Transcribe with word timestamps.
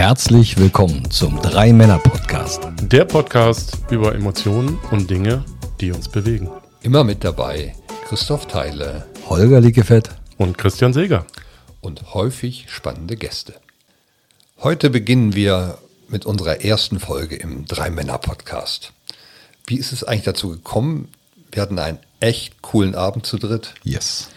Herzlich 0.00 0.56
willkommen 0.56 1.10
zum 1.10 1.42
Drei 1.42 1.74
Männer 1.74 1.98
Podcast. 1.98 2.66
Der 2.80 3.04
Podcast 3.04 3.76
über 3.90 4.14
Emotionen 4.14 4.78
und 4.90 5.10
Dinge, 5.10 5.44
die 5.78 5.92
uns 5.92 6.08
bewegen. 6.08 6.48
Immer 6.80 7.04
mit 7.04 7.22
dabei 7.22 7.74
Christoph 8.08 8.46
Theile 8.46 9.06
Holger 9.28 9.60
Lickefett 9.60 10.08
Und 10.38 10.56
Christian 10.56 10.94
Seger. 10.94 11.26
und 11.82 12.14
häufig 12.14 12.64
spannende 12.70 13.14
Gäste. 13.16 13.52
Heute 14.60 14.88
beginnen 14.88 15.34
wir 15.34 15.76
mit 16.08 16.24
unserer 16.24 16.64
ersten 16.64 16.98
Folge 16.98 17.36
im 17.36 17.66
Drei 17.66 17.90
Männer 17.90 18.16
Podcast. 18.16 18.94
Wie 19.66 19.76
ist 19.76 19.92
es 19.92 20.02
eigentlich 20.02 20.24
dazu 20.24 20.48
gekommen? 20.48 21.08
Wir 21.52 21.60
hatten 21.60 21.78
einen 21.78 21.98
echt 22.20 22.62
coolen 22.62 22.94
Abend 22.94 23.26
zu 23.26 23.36
dritt. 23.36 23.74
Yes. 23.84 24.30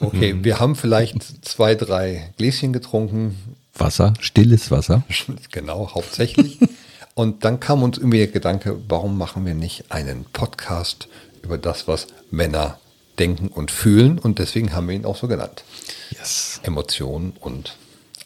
Okay, 0.00 0.36
wir 0.42 0.60
haben 0.60 0.74
vielleicht 0.74 1.44
zwei, 1.44 1.74
drei 1.74 2.32
Gläschen 2.38 2.72
getrunken, 2.72 3.54
Wasser, 3.76 4.14
stilles 4.20 4.70
Wasser. 4.70 5.02
genau, 5.50 5.94
hauptsächlich. 5.94 6.58
Und 7.14 7.44
dann 7.44 7.60
kam 7.60 7.82
uns 7.82 7.98
irgendwie 7.98 8.18
der 8.18 8.26
Gedanke, 8.28 8.80
warum 8.88 9.16
machen 9.16 9.46
wir 9.46 9.54
nicht 9.54 9.90
einen 9.90 10.24
Podcast 10.32 11.08
über 11.42 11.58
das, 11.58 11.86
was 11.86 12.08
Männer 12.30 12.78
denken 13.20 13.48
und 13.48 13.70
fühlen? 13.70 14.18
Und 14.18 14.40
deswegen 14.40 14.72
haben 14.72 14.88
wir 14.88 14.96
ihn 14.96 15.04
auch 15.04 15.16
so 15.16 15.28
genannt. 15.28 15.62
Yes. 16.10 16.60
Emotionen 16.64 17.34
und 17.38 17.76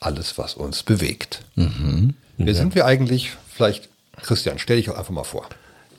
alles, 0.00 0.38
was 0.38 0.54
uns 0.54 0.82
bewegt. 0.82 1.42
Wer 1.54 2.54
sind 2.54 2.74
wir 2.74 2.86
eigentlich? 2.86 3.32
Vielleicht, 3.52 3.90
Christian, 4.22 4.58
stell 4.58 4.78
dich 4.78 4.88
auch 4.88 4.96
einfach 4.96 5.10
mal 5.10 5.24
vor. 5.24 5.46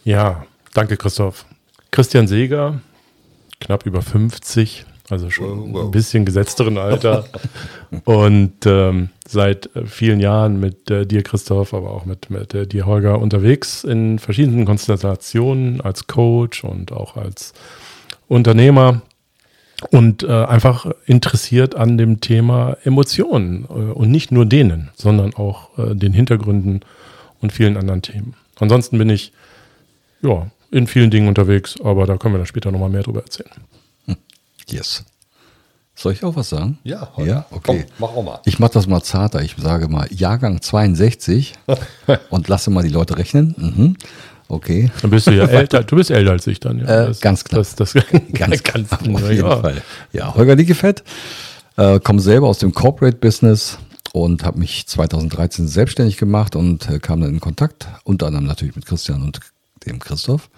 Ja, 0.04 0.48
danke 0.74 0.98
Christoph. 0.98 1.46
Christian 1.92 2.28
Seger, 2.28 2.82
knapp 3.60 3.86
über 3.86 4.02
50, 4.02 4.86
also 5.10 5.30
schon 5.30 5.50
Wow, 5.50 5.74
wow. 5.74 5.86
ein 5.86 5.92
bisschen 5.92 6.26
gesetzteren 6.26 6.78
Alter. 6.78 7.26
und 8.06 8.66
ähm, 8.66 9.10
seit 9.28 9.76
äh, 9.76 9.86
vielen 9.86 10.20
Jahren 10.20 10.60
mit 10.60 10.90
äh, 10.92 11.06
dir, 11.06 11.24
Christoph, 11.24 11.74
aber 11.74 11.92
auch 11.92 12.06
mit, 12.06 12.30
mit 12.30 12.54
äh, 12.54 12.68
dir, 12.68 12.86
Holger, 12.86 13.20
unterwegs 13.20 13.84
in 13.84 14.20
verschiedenen 14.20 14.66
Konstellationen 14.66 15.82
als 15.82 16.08
Coach 16.08 16.64
und 16.64 16.92
auch 16.92 17.16
als 17.16 17.54
Unternehmer. 18.28 19.02
Und 19.92 20.24
äh, 20.24 20.28
einfach 20.28 20.92
interessiert 21.06 21.74
an 21.74 21.98
dem 21.98 22.20
Thema 22.20 22.76
Emotionen 22.84 23.64
äh, 23.70 23.74
und 23.74 24.12
nicht 24.12 24.32
nur 24.32 24.46
denen, 24.46 24.90
sondern 24.96 25.34
auch 25.36 25.78
äh, 25.78 25.96
den 25.96 26.12
Hintergründen 26.12 26.82
und 27.40 27.54
vielen 27.54 27.78
anderen 27.78 28.02
Themen. 28.02 28.34
Ansonsten 28.60 28.98
bin 28.98 29.10
ich 29.10 29.32
ja 30.22 30.48
in 30.72 30.86
vielen 30.86 31.12
Dingen 31.12 31.30
unterwegs, 31.30 31.80
aber 31.82 32.06
da 32.06 32.18
können 32.18 32.34
wir 32.34 32.40
dann 32.40 32.46
später 32.46 32.72
nochmal 32.72 32.90
mehr 32.90 33.04
drüber 33.04 33.22
erzählen. 33.22 33.50
Yes. 34.72 35.04
Soll 35.96 36.14
ich 36.14 36.24
auch 36.24 36.36
was 36.38 36.50
sagen? 36.50 36.78
Ja, 36.84 37.10
Ja, 37.18 37.46
okay. 37.52 37.60
Komm, 37.64 37.84
mach 37.98 38.16
auch 38.16 38.24
mal. 38.24 38.40
Ich 38.46 38.58
mache 38.60 38.72
das 38.72 38.88
mal 38.88 39.02
zarter. 39.04 39.42
Ich 39.42 39.56
sage 39.58 39.90
mal 39.90 40.08
Jahrgang 40.12 40.62
62 40.62 41.54
und 42.30 42.48
lasse 42.48 42.70
mal 42.70 42.84
die 42.84 42.90
Leute 42.90 43.18
rechnen. 43.18 43.54
Mhm. 43.58 43.98
Okay. 44.48 44.92
Dann 45.02 45.12
bist 45.12 45.28
du 45.28 45.32
ja 45.32 45.46
älter, 45.48 45.84
du 45.84 45.96
bist 45.98 46.10
älter 46.10 46.32
als 46.32 46.48
ich 46.48 46.60
dann, 46.60 46.80
ja. 46.80 47.08
Äh, 47.10 47.14
ganz 47.20 47.44
knapp. 47.44 47.60
Das, 47.60 47.76
das, 47.76 47.94
Ganz, 48.34 48.64
ganz 48.64 48.92
auf 48.94 49.06
ja, 49.06 49.30
jeden 49.30 49.46
ja. 49.46 49.58
Fall. 49.58 49.82
Ja, 50.14 50.34
Holger 50.34 50.56
Liegefett, 50.56 51.04
äh, 51.78 52.00
komme 52.00 52.20
selber 52.20 52.48
aus 52.48 52.60
dem 52.60 52.74
Corporate 52.74 53.18
Business 53.18 53.78
und 54.12 54.44
habe 54.44 54.58
mich 54.58 54.88
2013 54.88 55.68
selbstständig 55.68 56.18
gemacht 56.18 56.56
und 56.56 56.90
äh, 56.90 57.00
kam 57.00 57.22
dann 57.22 57.32
in 57.32 57.40
Kontakt, 57.40 57.88
unter 58.06 58.28
anderem 58.28 58.46
natürlich 58.48 58.76
mit 58.76 58.86
Christian 58.86 59.22
und 59.22 59.40
dem 59.86 60.00
Christoph. 60.00 60.50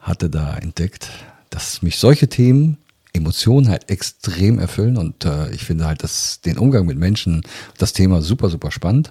Hatte 0.00 0.28
da 0.30 0.56
entdeckt, 0.56 1.08
dass 1.50 1.82
mich 1.82 1.98
solche 1.98 2.28
Themen, 2.28 2.78
Emotionen 3.18 3.68
halt 3.68 3.90
extrem 3.90 4.58
erfüllen 4.58 4.96
und 4.96 5.24
äh, 5.24 5.50
ich 5.50 5.64
finde 5.64 5.86
halt 5.86 6.02
das, 6.02 6.40
den 6.40 6.58
Umgang 6.58 6.86
mit 6.86 6.98
Menschen, 6.98 7.42
das 7.76 7.92
Thema 7.92 8.22
super, 8.22 8.48
super 8.48 8.70
spannend. 8.70 9.10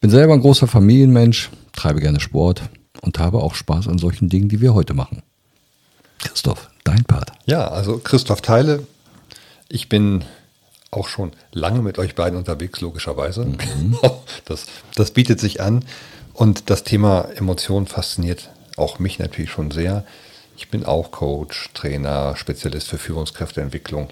Bin 0.00 0.10
selber 0.10 0.34
ein 0.34 0.40
großer 0.40 0.66
Familienmensch, 0.66 1.50
treibe 1.72 2.00
gerne 2.00 2.20
Sport 2.20 2.62
und 3.00 3.18
habe 3.18 3.42
auch 3.42 3.54
Spaß 3.54 3.88
an 3.88 3.98
solchen 3.98 4.28
Dingen, 4.28 4.48
die 4.48 4.60
wir 4.60 4.74
heute 4.74 4.94
machen. 4.94 5.22
Christoph, 6.18 6.70
dein 6.84 7.04
Part. 7.04 7.32
Ja, 7.46 7.68
also 7.68 7.98
Christoph 7.98 8.40
Theile. 8.40 8.86
Ich 9.68 9.88
bin 9.88 10.24
auch 10.90 11.08
schon 11.08 11.32
lange 11.52 11.82
mit 11.82 11.98
euch 11.98 12.14
beiden 12.14 12.38
unterwegs, 12.38 12.80
logischerweise. 12.80 13.46
Das, 14.44 14.66
das 14.94 15.10
bietet 15.10 15.40
sich 15.40 15.60
an. 15.60 15.84
Und 16.32 16.70
das 16.70 16.84
Thema 16.84 17.22
Emotionen 17.34 17.86
fasziniert 17.86 18.50
auch 18.76 18.98
mich 18.98 19.18
natürlich 19.18 19.50
schon 19.50 19.72
sehr. 19.72 20.04
Ich 20.56 20.68
bin 20.70 20.84
auch 20.84 21.10
Coach, 21.10 21.70
Trainer, 21.74 22.34
Spezialist 22.36 22.88
für 22.88 22.98
Führungskräfteentwicklung 22.98 24.08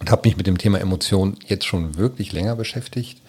und 0.00 0.10
habe 0.10 0.28
mich 0.28 0.36
mit 0.36 0.46
dem 0.46 0.58
Thema 0.58 0.80
Emotionen 0.80 1.38
jetzt 1.46 1.66
schon 1.66 1.96
wirklich 1.96 2.32
länger 2.32 2.56
beschäftigt. 2.56 3.20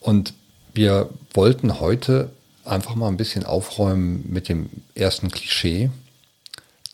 Und 0.00 0.34
wir 0.72 1.10
wollten 1.32 1.80
heute 1.80 2.30
einfach 2.64 2.94
mal 2.94 3.08
ein 3.08 3.16
bisschen 3.16 3.44
aufräumen 3.44 4.24
mit 4.28 4.48
dem 4.48 4.70
ersten 4.94 5.30
Klischee. 5.30 5.90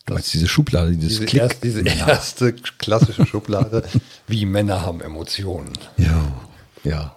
Du 0.05 0.13
meinst 0.15 0.33
diese 0.33 0.47
Schublade, 0.47 0.91
dieses 0.91 1.09
Diese, 1.19 1.25
Klick. 1.25 1.41
erst, 1.41 1.63
diese 1.63 1.81
erste 1.81 2.53
klassische 2.53 3.25
Schublade, 3.25 3.83
wie 4.27 4.45
Männer 4.45 4.81
haben 4.81 5.01
Emotionen. 5.01 5.73
Ja, 5.97 6.31
ja. 6.83 7.15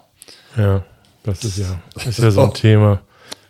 Ja, 0.56 0.84
das 1.24 1.44
ist 1.44 1.58
ja, 1.58 1.80
das 1.94 2.06
ist 2.06 2.18
ja 2.18 2.30
so 2.30 2.42
ein 2.42 2.54
Thema. 2.54 3.00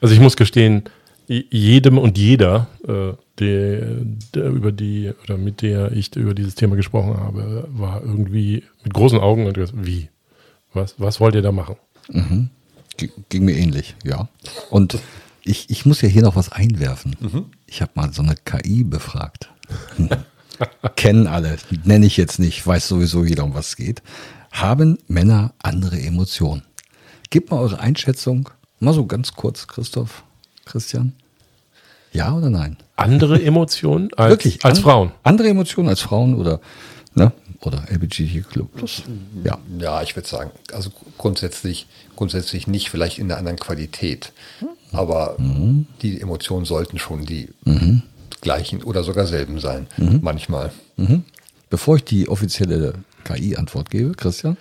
Also 0.00 0.14
ich 0.14 0.20
muss 0.20 0.36
gestehen, 0.36 0.84
jedem 1.26 1.98
und 1.98 2.18
jeder, 2.18 2.68
äh, 2.86 3.12
der, 3.38 3.86
der 4.34 4.46
über 4.46 4.72
die 4.72 5.12
oder 5.24 5.36
mit 5.38 5.62
der 5.62 5.92
ich 5.92 6.14
über 6.16 6.34
dieses 6.34 6.54
Thema 6.54 6.76
gesprochen 6.76 7.16
habe, 7.18 7.68
war 7.72 8.02
irgendwie 8.02 8.64
mit 8.82 8.94
großen 8.94 9.18
Augen 9.18 9.46
und 9.46 9.54
gesagt, 9.54 9.84
wie? 9.84 10.08
Was, 10.72 10.94
was 10.98 11.20
wollt 11.20 11.34
ihr 11.34 11.42
da 11.42 11.52
machen? 11.52 11.76
G 12.96 13.10
ging 13.28 13.44
mir 13.44 13.56
ähnlich, 13.56 13.94
ja. 14.04 14.28
Und 14.70 14.98
ich, 15.42 15.70
ich 15.70 15.86
muss 15.86 16.00
ja 16.02 16.08
hier 16.08 16.22
noch 16.22 16.36
was 16.36 16.50
einwerfen. 16.52 17.16
Ich 17.66 17.82
habe 17.82 17.92
mal 17.94 18.12
so 18.12 18.22
eine 18.22 18.34
KI 18.36 18.84
befragt. 18.84 19.50
Kennen 20.96 21.26
alle, 21.26 21.56
nenne 21.84 22.06
ich 22.06 22.16
jetzt 22.16 22.38
nicht, 22.38 22.64
weiß 22.66 22.86
sowieso 22.88 23.24
jeder, 23.24 23.44
um 23.44 23.54
was 23.54 23.68
es 23.68 23.76
geht. 23.76 24.02
Haben 24.52 24.98
Männer 25.08 25.52
andere 25.62 26.00
Emotionen? 26.00 26.62
Gebt 27.30 27.50
mal 27.50 27.58
eure 27.58 27.80
Einschätzung, 27.80 28.50
mal 28.78 28.94
so 28.94 29.06
ganz 29.06 29.32
kurz, 29.32 29.66
Christoph, 29.66 30.24
Christian. 30.64 31.12
Ja 32.12 32.34
oder 32.34 32.50
nein? 32.50 32.76
Andere 32.96 33.42
Emotionen 33.42 34.12
als, 34.14 34.30
Wirklich? 34.30 34.64
als 34.64 34.78
Frauen. 34.78 35.12
Andere 35.24 35.48
Emotionen 35.48 35.88
als 35.88 36.00
Frauen 36.00 36.34
oder, 36.34 36.60
ne? 37.14 37.32
Oder 37.60 37.84
LBGT 37.90 38.48
Club 38.48 38.68
Plus. 38.76 39.02
Ja. 39.42 39.58
Ja, 39.78 40.02
ich 40.02 40.14
würde 40.14 40.28
sagen, 40.28 40.50
also 40.72 40.90
grundsätzlich, 41.16 41.86
grundsätzlich 42.14 42.66
nicht, 42.66 42.90
vielleicht 42.90 43.18
in 43.18 43.30
einer 43.30 43.38
anderen 43.38 43.58
Qualität. 43.58 44.32
Aber 44.92 45.36
die 46.02 46.20
Emotionen 46.20 46.66
sollten 46.66 46.98
schon 46.98 47.24
die 47.24 47.48
gleichen 48.42 48.82
oder 48.82 49.02
sogar 49.02 49.26
selben 49.26 49.58
sein. 49.60 49.86
Manchmal. 50.20 50.72
Bevor 51.70 51.96
ich 51.96 52.04
die 52.04 52.28
offizielle 52.28 52.94
KI-Antwort 53.24 53.90
gebe, 53.90 54.12
Christian. 54.12 54.56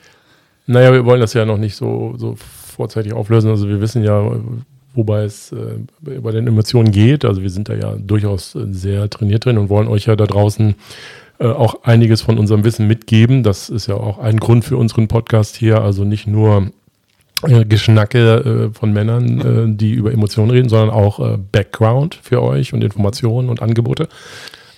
Naja, 0.65 0.93
wir 0.93 1.03
wollen 1.05 1.19
das 1.19 1.33
ja 1.33 1.45
noch 1.45 1.57
nicht 1.57 1.75
so, 1.75 2.15
so 2.17 2.35
vorzeitig 2.37 3.11
auflösen. 3.11 3.49
Also 3.49 3.67
wir 3.67 3.81
wissen 3.81 4.01
ja, 4.03 4.39
wobei 4.93 5.23
es 5.23 5.51
äh, 5.51 5.79
bei 6.01 6.31
den 6.31 6.47
Emotionen 6.47 6.91
geht. 6.91 7.25
Also 7.25 7.41
wir 7.41 7.49
sind 7.49 7.69
da 7.69 7.73
ja 7.73 7.95
durchaus 7.95 8.55
äh, 8.55 8.65
sehr 8.71 9.09
trainiert 9.09 9.45
drin 9.45 9.57
und 9.57 9.69
wollen 9.69 9.87
euch 9.87 10.05
ja 10.05 10.15
da 10.15 10.25
draußen 10.25 10.75
äh, 11.39 11.47
auch 11.47 11.83
einiges 11.83 12.21
von 12.21 12.37
unserem 12.37 12.63
Wissen 12.63 12.87
mitgeben. 12.87 13.43
Das 13.43 13.69
ist 13.69 13.87
ja 13.87 13.95
auch 13.95 14.19
ein 14.19 14.37
Grund 14.37 14.65
für 14.65 14.77
unseren 14.77 15.07
Podcast 15.07 15.55
hier. 15.55 15.81
Also 15.81 16.03
nicht 16.03 16.27
nur 16.27 16.71
äh, 17.43 17.65
Geschnacke 17.65 18.69
äh, 18.71 18.77
von 18.77 18.93
Männern, 18.93 19.73
äh, 19.73 19.75
die 19.75 19.91
über 19.91 20.11
Emotionen 20.13 20.51
reden, 20.51 20.69
sondern 20.69 20.91
auch 20.91 21.19
äh, 21.19 21.37
Background 21.51 22.19
für 22.21 22.41
euch 22.41 22.73
und 22.73 22.83
Informationen 22.83 23.49
und 23.49 23.61
Angebote. 23.61 24.07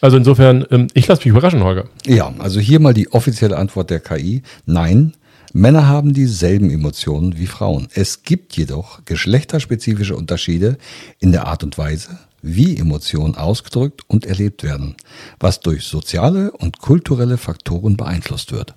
Also 0.02 0.18
insofern, 0.18 0.66
ähm, 0.72 0.88
ich 0.94 1.08
lasse 1.08 1.22
mich 1.22 1.28
überraschen, 1.28 1.64
Holger. 1.64 1.86
Ja, 2.06 2.34
also 2.40 2.60
hier 2.60 2.80
mal 2.80 2.94
die 2.94 3.12
offizielle 3.12 3.58
Antwort 3.58 3.90
der 3.90 4.00
KI. 4.00 4.44
Nein, 4.66 5.14
Männer 5.58 5.88
haben 5.88 6.14
dieselben 6.14 6.70
Emotionen 6.70 7.38
wie 7.38 7.48
Frauen. 7.48 7.88
Es 7.94 8.24
gibt 8.24 8.58
jedoch 8.58 9.06
geschlechterspezifische 9.06 10.14
Unterschiede 10.14 10.78
in 11.20 11.32
der 11.32 11.48
Art 11.48 11.64
und 11.64 11.78
Weise, 11.78 12.20
wie 12.42 12.78
Emotionen 12.78 13.36
ausgedrückt 13.36 14.02
und 14.08 14.26
erlebt 14.26 14.64
werden, 14.64 14.98
was 15.40 15.62
durch 15.62 15.86
soziale 15.86 16.52
und 16.52 16.80
kulturelle 16.80 17.38
Faktoren 17.38 17.96
beeinflusst 17.96 18.52
wird. 18.52 18.76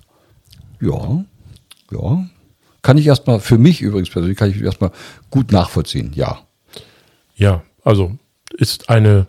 Ja, 0.79 1.25
ja. 1.91 2.29
Kann 2.81 2.97
ich 2.97 3.07
erstmal, 3.07 3.41
für 3.41 3.57
mich 3.57 3.81
übrigens 3.81 4.09
persönlich, 4.09 4.37
kann 4.37 4.49
ich 4.49 4.61
erstmal 4.61 4.91
gut 5.31 5.51
nachvollziehen, 5.51 6.13
ja. 6.15 6.39
Ja, 7.35 7.61
also 7.83 8.17
ist 8.53 8.89
eine 8.89 9.27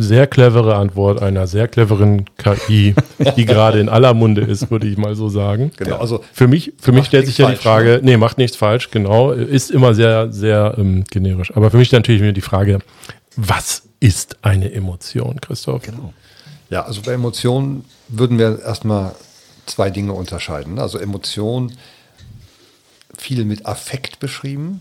sehr 0.00 0.28
clevere 0.28 0.76
Antwort 0.76 1.20
einer 1.20 1.48
sehr 1.48 1.66
cleveren 1.66 2.26
KI, 2.36 2.94
die 3.36 3.44
gerade 3.44 3.80
in 3.80 3.88
aller 3.88 4.14
Munde 4.14 4.42
ist, 4.42 4.70
würde 4.70 4.86
ich 4.86 4.96
mal 4.96 5.16
so 5.16 5.28
sagen. 5.28 5.72
Genau, 5.76 5.96
also 5.96 6.22
Für 6.32 6.46
mich, 6.46 6.72
für 6.80 6.92
mich 6.92 7.06
stellt 7.06 7.26
sich 7.26 7.36
ja 7.38 7.50
die 7.50 7.56
Frage, 7.56 7.98
nee, 8.00 8.16
macht 8.16 8.38
nichts 8.38 8.56
falsch, 8.56 8.92
genau, 8.92 9.32
ist 9.32 9.72
immer 9.72 9.94
sehr, 9.94 10.32
sehr 10.32 10.76
ähm, 10.78 11.02
generisch. 11.10 11.54
Aber 11.56 11.72
für 11.72 11.78
mich 11.78 11.90
natürlich 11.90 12.22
wieder 12.22 12.32
die 12.32 12.40
Frage, 12.40 12.78
was 13.34 13.82
ist 13.98 14.36
eine 14.42 14.72
Emotion, 14.72 15.40
Christoph? 15.40 15.82
Genau. 15.82 16.14
Ja, 16.70 16.84
also 16.84 17.02
bei 17.02 17.14
Emotionen 17.14 17.84
würden 18.06 18.38
wir 18.38 18.60
erstmal 18.60 19.16
zwei 19.66 19.90
Dinge 19.90 20.12
unterscheiden. 20.12 20.78
Also 20.78 20.98
Emotion 20.98 21.72
viel 23.16 23.44
mit 23.44 23.66
Affekt 23.66 24.20
beschrieben 24.20 24.80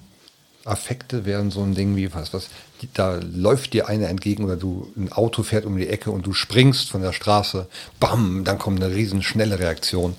Affekte 0.67 1.25
wären 1.25 1.51
so 1.51 1.63
ein 1.63 1.75
Ding 1.75 1.95
wie 1.95 2.13
was, 2.13 2.33
was, 2.33 2.49
da 2.93 3.19
läuft 3.21 3.73
dir 3.73 3.87
einer 3.87 4.09
entgegen 4.09 4.43
oder 4.43 4.55
du, 4.55 4.91
ein 4.95 5.11
Auto 5.11 5.43
fährt 5.43 5.65
um 5.65 5.77
die 5.77 5.87
Ecke 5.87 6.11
und 6.11 6.25
du 6.25 6.33
springst 6.33 6.89
von 6.89 7.01
der 7.01 7.13
Straße, 7.13 7.67
bam, 7.99 8.43
dann 8.43 8.57
kommt 8.57 8.83
eine 8.83 8.93
riesen 8.93 9.23
schnelle 9.23 9.59
Reaktion. 9.59 10.15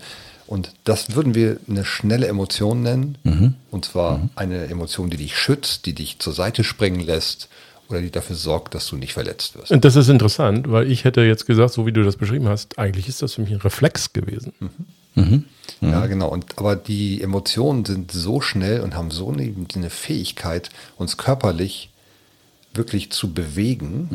Und 0.46 0.72
das 0.84 1.14
würden 1.14 1.34
wir 1.34 1.58
eine 1.68 1.84
schnelle 1.84 2.26
Emotion 2.26 2.82
nennen. 2.82 3.18
Mhm. 3.22 3.54
Und 3.70 3.84
zwar 3.84 4.30
eine 4.34 4.66
Emotion, 4.68 5.10
die 5.10 5.18
dich 5.18 5.36
schützt, 5.36 5.84
die 5.84 5.92
dich 5.92 6.18
zur 6.20 6.32
Seite 6.32 6.64
springen 6.64 7.00
lässt 7.00 7.48
oder 7.90 8.00
die 8.00 8.10
dafür 8.10 8.36
sorgt, 8.36 8.74
dass 8.74 8.86
du 8.86 8.96
nicht 8.96 9.12
verletzt 9.12 9.56
wirst. 9.56 9.70
Und 9.70 9.84
das 9.84 9.96
ist 9.96 10.08
interessant, 10.08 10.70
weil 10.70 10.90
ich 10.90 11.04
hätte 11.04 11.20
jetzt 11.20 11.46
gesagt, 11.46 11.72
so 11.72 11.86
wie 11.86 11.92
du 11.92 12.02
das 12.02 12.16
beschrieben 12.16 12.48
hast, 12.48 12.78
eigentlich 12.78 13.08
ist 13.08 13.20
das 13.20 13.34
für 13.34 13.42
mich 13.42 13.50
ein 13.50 13.60
Reflex 13.60 14.12
gewesen. 14.12 14.52
Ja, 15.81 16.06
genau. 16.06 16.28
Und, 16.28 16.58
aber 16.58 16.76
die 16.76 17.22
Emotionen 17.22 17.84
sind 17.84 18.10
so 18.10 18.40
schnell 18.40 18.81
und 18.81 18.94
haben 18.94 19.10
so 19.10 19.31
eine, 19.31 19.52
eine 19.75 19.90
Fähigkeit, 19.90 20.70
uns 20.96 21.16
körperlich 21.16 21.90
wirklich 22.75 23.10
zu 23.10 23.32
bewegen, 23.32 24.08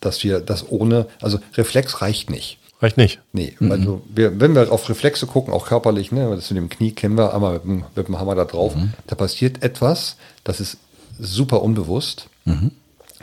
dass 0.00 0.24
wir 0.24 0.40
das 0.40 0.70
ohne, 0.70 1.06
also 1.20 1.38
Reflex 1.54 2.00
reicht 2.00 2.30
nicht. 2.30 2.58
Reicht 2.80 2.96
nicht. 2.96 3.20
Nee, 3.32 3.56
also 3.70 4.02
wir, 4.08 4.40
wenn 4.40 4.54
wir 4.54 4.72
auf 4.72 4.88
Reflexe 4.88 5.26
gucken, 5.26 5.52
auch 5.52 5.66
körperlich, 5.66 6.12
ne, 6.12 6.34
das 6.34 6.50
mit 6.50 6.56
dem 6.56 6.70
Knie 6.70 6.92
kennen 6.92 7.16
wir 7.18 7.34
einmal 7.34 7.54
mit 7.54 7.64
dem, 7.64 7.84
mit 7.94 8.08
dem 8.08 8.18
Hammer 8.18 8.34
da 8.34 8.46
drauf, 8.46 8.74
da 9.06 9.14
passiert 9.16 9.62
etwas, 9.62 10.16
das 10.44 10.60
ist 10.60 10.78
super 11.18 11.62
unbewusst. 11.62 12.28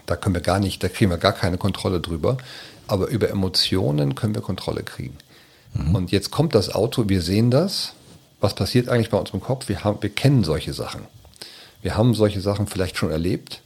Da 0.05 0.15
können 0.15 0.35
wir 0.35 0.41
gar 0.41 0.59
nicht, 0.59 0.83
da 0.83 0.89
kriegen 0.89 1.09
wir 1.11 1.17
gar 1.17 1.33
keine 1.33 1.57
Kontrolle 1.57 1.99
drüber. 1.99 2.37
Aber 2.87 3.07
über 3.07 3.29
Emotionen 3.29 4.15
können 4.15 4.33
wir 4.35 4.41
Kontrolle 4.41 4.83
kriegen. 4.83 5.17
Und 5.73 6.11
jetzt 6.11 6.31
kommt 6.31 6.55
das 6.55 6.73
Auto, 6.73 7.07
wir 7.07 7.21
sehen 7.21 7.51
das. 7.51 7.93
Was 8.39 8.55
passiert 8.55 8.89
eigentlich 8.89 9.09
bei 9.09 9.17
uns 9.17 9.31
im 9.31 9.41
Kopf? 9.41 9.69
Wir, 9.69 9.83
haben, 9.83 10.01
wir 10.01 10.09
kennen 10.09 10.43
solche 10.43 10.73
Sachen. 10.73 11.01
Wir 11.81 11.97
haben 11.97 12.13
solche 12.13 12.41
Sachen 12.41 12.67
vielleicht 12.67 12.97
schon 12.97 13.11
erlebt. 13.11 13.61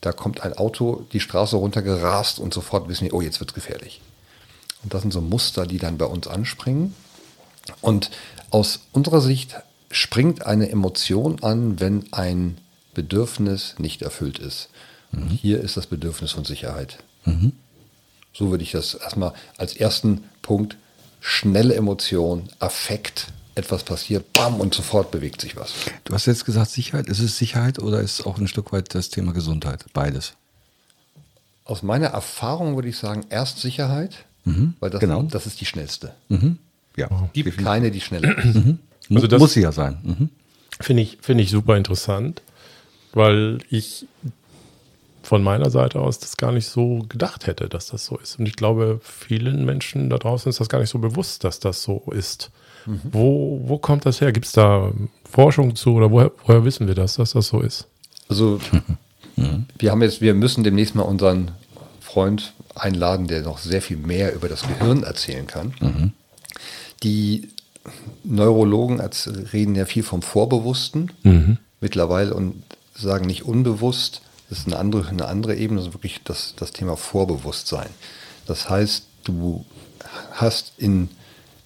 Da 0.00 0.12
kommt 0.12 0.42
ein 0.42 0.52
Auto 0.52 1.06
die 1.12 1.20
Straße 1.20 1.56
runtergerast 1.56 2.38
und 2.38 2.54
sofort 2.54 2.88
wissen 2.88 3.04
wir, 3.06 3.14
oh, 3.14 3.20
jetzt 3.20 3.40
wird 3.40 3.54
gefährlich. 3.54 4.00
Und 4.82 4.94
das 4.94 5.02
sind 5.02 5.12
so 5.12 5.20
Muster, 5.20 5.66
die 5.66 5.78
dann 5.78 5.98
bei 5.98 6.04
uns 6.04 6.26
anspringen. 6.26 6.94
Und 7.80 8.10
aus 8.50 8.80
unserer 8.92 9.20
Sicht 9.20 9.56
springt 9.90 10.46
eine 10.46 10.68
Emotion 10.68 11.42
an, 11.42 11.80
wenn 11.80 12.12
ein 12.12 12.58
Bedürfnis 12.94 13.74
nicht 13.78 14.02
erfüllt 14.02 14.38
ist. 14.38 14.68
Und 15.12 15.28
hier 15.28 15.60
ist 15.60 15.76
das 15.76 15.86
Bedürfnis 15.86 16.32
von 16.32 16.44
Sicherheit. 16.44 16.98
So 18.32 18.50
würde 18.50 18.64
ich 18.64 18.72
das 18.72 18.94
erstmal 18.94 19.32
als 19.56 19.74
ersten 19.74 20.24
Punkt, 20.42 20.76
schnelle 21.28 21.74
Emotion, 21.74 22.48
Affekt, 22.60 23.26
etwas 23.56 23.82
passiert, 23.82 24.32
bam, 24.32 24.60
und 24.60 24.74
sofort 24.74 25.10
bewegt 25.10 25.40
sich 25.40 25.56
was. 25.56 25.72
Du 26.04 26.14
hast 26.14 26.26
jetzt 26.26 26.44
gesagt 26.44 26.70
Sicherheit. 26.70 27.08
Ist 27.08 27.18
es 27.20 27.36
Sicherheit 27.36 27.78
oder 27.80 28.00
ist 28.00 28.20
es 28.20 28.26
auch 28.26 28.38
ein 28.38 28.46
Stück 28.46 28.72
weit 28.72 28.94
das 28.94 29.08
Thema 29.08 29.32
Gesundheit? 29.32 29.84
Beides. 29.92 30.34
Aus 31.64 31.82
meiner 31.82 32.06
Erfahrung 32.08 32.76
würde 32.76 32.88
ich 32.88 32.96
sagen, 32.96 33.26
erst 33.28 33.58
Sicherheit, 33.58 34.24
weil 34.78 34.90
das, 34.90 35.00
genau. 35.00 35.22
das 35.22 35.46
ist 35.46 35.60
die 35.60 35.66
schnellste. 35.66 36.14
Ja. 36.96 37.08
Gibt 37.32 37.58
keine, 37.58 37.90
die 37.90 38.00
schneller 38.00 38.38
ist. 38.44 38.54
Mu- 38.54 38.76
Also 39.16 39.26
das- 39.26 39.40
muss 39.40 39.52
sie 39.54 39.62
ja 39.62 39.72
sein. 39.72 39.98
Mhm. 40.04 40.30
Finde 40.80 41.02
ich, 41.02 41.18
finde 41.22 41.42
ich 41.42 41.50
super 41.50 41.76
interessant, 41.76 42.42
weil 43.14 43.58
ich 43.70 44.06
von 45.26 45.42
meiner 45.42 45.70
Seite 45.70 46.00
aus 46.00 46.20
das 46.20 46.36
gar 46.36 46.52
nicht 46.52 46.68
so 46.68 47.00
gedacht 47.08 47.46
hätte, 47.46 47.68
dass 47.68 47.86
das 47.86 48.06
so 48.06 48.16
ist. 48.16 48.38
Und 48.38 48.46
ich 48.46 48.54
glaube, 48.54 49.00
vielen 49.02 49.64
Menschen 49.64 50.08
da 50.08 50.18
draußen 50.18 50.48
ist 50.48 50.60
das 50.60 50.68
gar 50.68 50.78
nicht 50.78 50.90
so 50.90 50.98
bewusst, 50.98 51.42
dass 51.42 51.58
das 51.58 51.82
so 51.82 52.04
ist. 52.12 52.50
Wo, 52.86 53.60
wo 53.64 53.78
kommt 53.78 54.06
das 54.06 54.20
her? 54.20 54.30
Gibt 54.30 54.46
es 54.46 54.52
da 54.52 54.92
Forschung 55.28 55.74
zu 55.74 55.94
oder 55.94 56.12
woher, 56.12 56.30
woher 56.44 56.64
wissen 56.64 56.86
wir 56.86 56.94
das, 56.94 57.16
dass 57.16 57.32
das 57.32 57.48
so 57.48 57.60
ist? 57.60 57.88
Also 58.28 58.60
wir 59.78 59.90
haben 59.90 60.02
jetzt, 60.02 60.20
wir 60.20 60.34
müssen 60.34 60.62
demnächst 60.62 60.94
mal 60.94 61.02
unseren 61.02 61.50
Freund 62.00 62.52
einladen, 62.76 63.26
der 63.26 63.42
noch 63.42 63.58
sehr 63.58 63.82
viel 63.82 63.96
mehr 63.96 64.32
über 64.32 64.48
das 64.48 64.62
Gehirn 64.62 65.02
erzählen 65.02 65.48
kann. 65.48 66.12
Die 67.02 67.48
Neurologen 68.22 69.00
reden 69.52 69.74
ja 69.74 69.86
viel 69.86 70.04
vom 70.04 70.22
Vorbewussten 70.22 71.10
mittlerweile 71.80 72.34
und 72.34 72.62
sagen 72.94 73.26
nicht 73.26 73.44
unbewusst. 73.44 74.22
Das 74.48 74.58
ist 74.58 74.66
eine 74.66 74.78
andere, 74.78 75.08
eine 75.08 75.26
andere 75.26 75.56
Ebene, 75.56 75.80
das 75.80 75.88
ist 75.88 75.94
wirklich 75.94 76.20
das, 76.24 76.54
das 76.56 76.72
Thema 76.72 76.96
Vorbewusstsein. 76.96 77.88
Das 78.46 78.68
heißt, 78.70 79.04
du 79.24 79.64
hast 80.32 80.72
in 80.78 81.08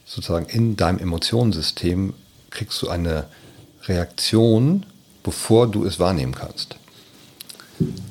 sozusagen 0.06 0.47
in 0.47 0.77
deinem 0.77 0.99
Emotionssystem 0.99 2.15
kriegst 2.50 2.81
du 2.82 2.88
eine 2.88 3.27
Reaktion, 3.85 4.87
bevor 5.23 5.67
du 5.69 5.85
es 5.85 5.99
wahrnehmen 6.00 6.35
kannst. 6.35 6.77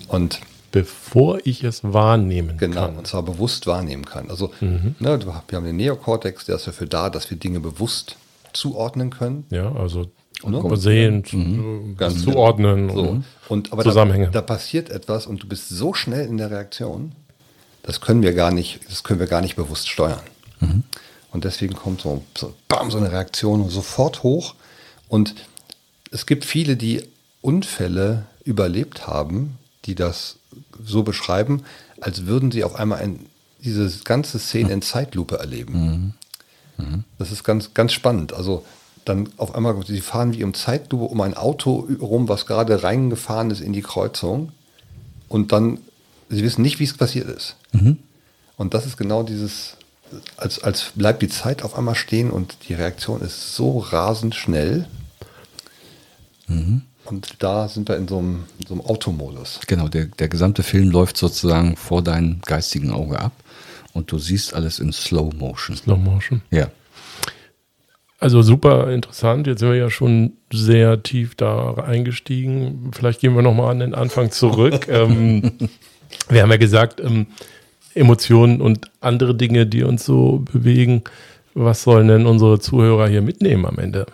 Und 0.07 0.39
Bevor 0.71 1.39
ich 1.45 1.63
es 1.63 1.83
wahrnehmen 1.83 2.57
genau, 2.59 2.85
kann. 2.85 2.97
und 2.99 3.07
zwar 3.07 3.23
bewusst 3.23 3.65
wahrnehmen 3.65 4.05
kann. 4.05 4.29
Also 4.29 4.53
ne, 4.61 5.17
du- 5.17 5.25
wir 5.25 5.33
haben 5.57 5.65
den 5.65 5.77
Neokortex, 5.77 6.45
der 6.45 6.57
ist 6.57 6.67
dafür 6.67 6.85
da, 6.85 7.09
dass 7.09 7.27
wir 7.31 7.37
Dinge 7.37 7.59
bewusst 7.59 8.15
zuordnen 8.53 9.09
können. 9.09 9.45
Ja, 9.49 9.71
also 9.73 10.11
Ne? 10.43 10.77
sehen, 10.77 11.95
Ganz 11.97 12.23
zuordnen. 12.23 12.87
genau. 12.87 13.03
So. 13.03 13.09
und- 13.09 13.25
Und 13.49 13.73
aber 13.73 13.83
Zusammenhänge. 13.83 14.25
Da, 14.27 14.31
da 14.31 14.41
passiert 14.41 14.89
etwas 14.89 15.25
und 15.27 15.43
du 15.43 15.47
bist 15.47 15.69
so 15.69 15.93
schnell 15.93 16.27
in 16.27 16.37
der 16.37 16.49
Reaktion, 16.51 17.13
das 17.83 17.99
können 18.01 18.21
wir 18.21 18.33
gar 18.33 18.51
nicht, 18.51 18.79
das 18.89 19.03
können 19.03 19.19
wir 19.19 19.27
gar 19.27 19.41
nicht 19.41 19.55
bewusst 19.55 19.89
steuern. 19.89 20.21
Und 21.31 21.43
deswegen 21.45 21.75
kommt 21.75 22.01
so, 22.01 22.23
so, 22.37 22.53
bam, 22.67 22.89
so 22.91 22.97
eine 22.97 23.11
Reaktion 23.11 23.69
sofort 23.69 24.23
hoch. 24.23 24.55
Und 25.07 25.35
es 26.11 26.25
gibt 26.25 26.43
viele, 26.45 26.75
die 26.75 27.03
Unfälle 27.41 28.25
überlebt 28.43 29.07
haben, 29.07 29.57
die 29.85 29.95
das 29.95 30.37
so 30.83 31.03
beschreiben, 31.03 31.63
als 32.01 32.25
würden 32.25 32.51
sie 32.51 32.63
auf 32.63 32.75
einmal 32.75 32.99
ein, 32.99 33.25
diese 33.63 33.89
ganze 34.03 34.39
Szene 34.39 34.71
in 34.73 34.81
Zeitlupe 34.81 35.37
erleben. 35.37 36.13
Das 37.17 37.31
ist 37.31 37.43
ganz, 37.43 37.73
ganz 37.73 37.91
spannend. 37.93 38.31
Also 38.33 38.65
dann 39.09 39.29
auf 39.37 39.55
einmal, 39.55 39.75
sie 39.85 40.01
fahren 40.01 40.33
wie 40.33 40.41
im 40.41 40.53
Zeitlupe 40.53 41.05
um 41.05 41.19
ein 41.21 41.33
Auto 41.33 41.87
rum, 41.99 42.29
was 42.29 42.45
gerade 42.45 42.83
reingefahren 42.83 43.51
ist 43.51 43.61
in 43.61 43.73
die 43.73 43.81
Kreuzung. 43.81 44.51
Und 45.27 45.51
dann, 45.51 45.79
sie 46.29 46.43
wissen 46.43 46.61
nicht, 46.61 46.79
wie 46.79 46.85
es 46.85 46.95
passiert 46.95 47.27
ist. 47.27 47.55
Und 48.55 48.73
das 48.73 48.85
ist 48.85 48.97
genau 48.97 49.23
dieses, 49.23 49.77
als, 50.37 50.63
als 50.63 50.91
bleibt 50.95 51.21
die 51.21 51.29
Zeit 51.29 51.63
auf 51.63 51.77
einmal 51.77 51.95
stehen 51.95 52.29
und 52.29 52.57
die 52.67 52.73
Reaktion 52.73 53.21
ist 53.21 53.55
so 53.55 53.79
rasend 53.79 54.35
schnell. 54.35 54.87
Und 57.05 57.35
da 57.39 57.67
sind 57.67 57.89
wir 57.89 57.97
in 57.97 58.07
so 58.07 58.19
einem, 58.19 58.43
in 58.59 58.67
so 58.67 58.73
einem 58.75 58.81
Automodus. 58.81 59.59
Genau, 59.67 59.87
der, 59.87 60.05
der 60.05 60.29
gesamte 60.29 60.63
Film 60.63 60.91
läuft 60.91 61.17
sozusagen 61.17 61.75
vor 61.75 62.03
deinem 62.03 62.41
geistigen 62.41 62.91
Auge 62.91 63.19
ab 63.19 63.31
und 63.93 64.11
du 64.11 64.19
siehst 64.19 64.53
alles 64.53 64.79
in 64.79 64.93
Slow 64.93 65.33
Motion. 65.35 65.75
Slow 65.75 65.97
Motion. 65.97 66.41
Ja. 66.51 66.69
Also 68.19 68.41
super 68.41 68.91
interessant. 68.91 69.47
Jetzt 69.47 69.59
sind 69.59 69.69
wir 69.69 69.77
ja 69.77 69.89
schon 69.89 70.33
sehr 70.51 71.01
tief 71.03 71.35
da 71.35 71.75
eingestiegen. 71.75 72.91
Vielleicht 72.93 73.21
gehen 73.21 73.33
wir 73.33 73.41
nochmal 73.41 73.71
an 73.71 73.79
den 73.79 73.95
Anfang 73.95 74.29
zurück. 74.31 74.87
ähm, 74.89 75.53
wir 76.27 76.41
haben 76.41 76.51
ja 76.51 76.57
gesagt, 76.57 76.99
ähm, 76.99 77.27
Emotionen 77.95 78.61
und 78.61 78.91
andere 78.99 79.35
Dinge, 79.35 79.65
die 79.65 79.83
uns 79.83 80.03
so 80.05 80.39
bewegen. 80.51 81.03
Was 81.53 81.83
sollen 81.83 82.07
denn 82.07 82.25
unsere 82.25 82.59
Zuhörer 82.59 83.07
hier 83.07 83.21
mitnehmen 83.21 83.65
am 83.65 83.79
Ende? 83.79 84.05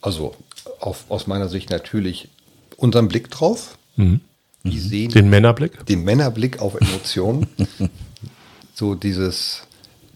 Also 0.00 0.34
auf, 0.80 1.04
aus 1.08 1.26
meiner 1.26 1.48
Sicht 1.48 1.70
natürlich 1.70 2.28
unseren 2.76 3.08
Blick 3.08 3.30
drauf. 3.30 3.78
Die 3.96 4.78
sehen 4.78 5.10
Den 5.12 5.30
Männerblick? 5.30 5.86
den 5.86 6.04
Männerblick 6.04 6.60
auf 6.60 6.74
Emotionen. 6.74 7.46
so 8.74 8.94
dieses, 8.94 9.62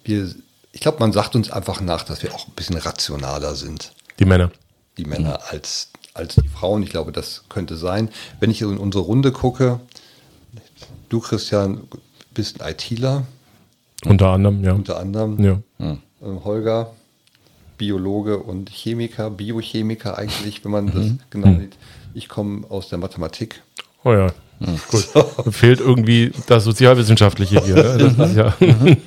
wir, 0.04 0.28
ich 0.72 0.80
glaube, 0.80 0.98
man 1.00 1.12
sagt 1.12 1.34
uns 1.34 1.50
einfach 1.50 1.80
nach, 1.80 2.04
dass 2.04 2.22
wir 2.22 2.34
auch 2.34 2.46
ein 2.46 2.52
bisschen 2.54 2.76
rationaler 2.76 3.54
sind, 3.54 3.92
Die 4.18 4.24
Männer. 4.24 4.50
die 4.98 5.04
Männer, 5.04 5.40
als, 5.50 5.90
als 6.14 6.36
die 6.36 6.48
Frauen. 6.48 6.82
Ich 6.82 6.90
glaube, 6.90 7.12
das 7.12 7.44
könnte 7.48 7.76
sein. 7.76 8.08
Wenn 8.38 8.50
ich 8.50 8.62
in 8.62 8.78
unsere 8.78 9.04
Runde 9.04 9.32
gucke, 9.32 9.80
du, 11.08 11.20
Christian, 11.20 11.82
bist 12.34 12.60
ein 12.62 12.72
ITler, 12.72 13.24
Unter 14.04 14.28
anderem, 14.30 14.62
ja. 14.64 14.72
unter 14.72 14.98
anderem. 14.98 15.42
Ja. 15.42 15.58
Ähm, 15.80 15.98
Holger, 16.44 16.92
Biologe 17.78 18.38
und 18.38 18.70
Chemiker, 18.70 19.30
Biochemiker 19.30 20.16
eigentlich, 20.18 20.64
wenn 20.64 20.70
man 20.72 20.86
das 20.86 21.06
genau 21.30 21.58
sieht. 21.58 21.76
Ich 22.14 22.28
komme 22.28 22.64
aus 22.70 22.88
der 22.90 22.98
Mathematik. 22.98 23.62
Oh 24.04 24.12
ja. 24.12 24.28
Gut. 24.60 25.08
Fehlt 25.54 25.80
irgendwie 25.80 26.32
das 26.46 26.64
Sozialwissenschaftliche 26.64 27.64
hier. 27.64 27.74
ne? 27.76 28.14
Das 28.16 28.30
ist 28.30 28.36
ja, 28.36 28.54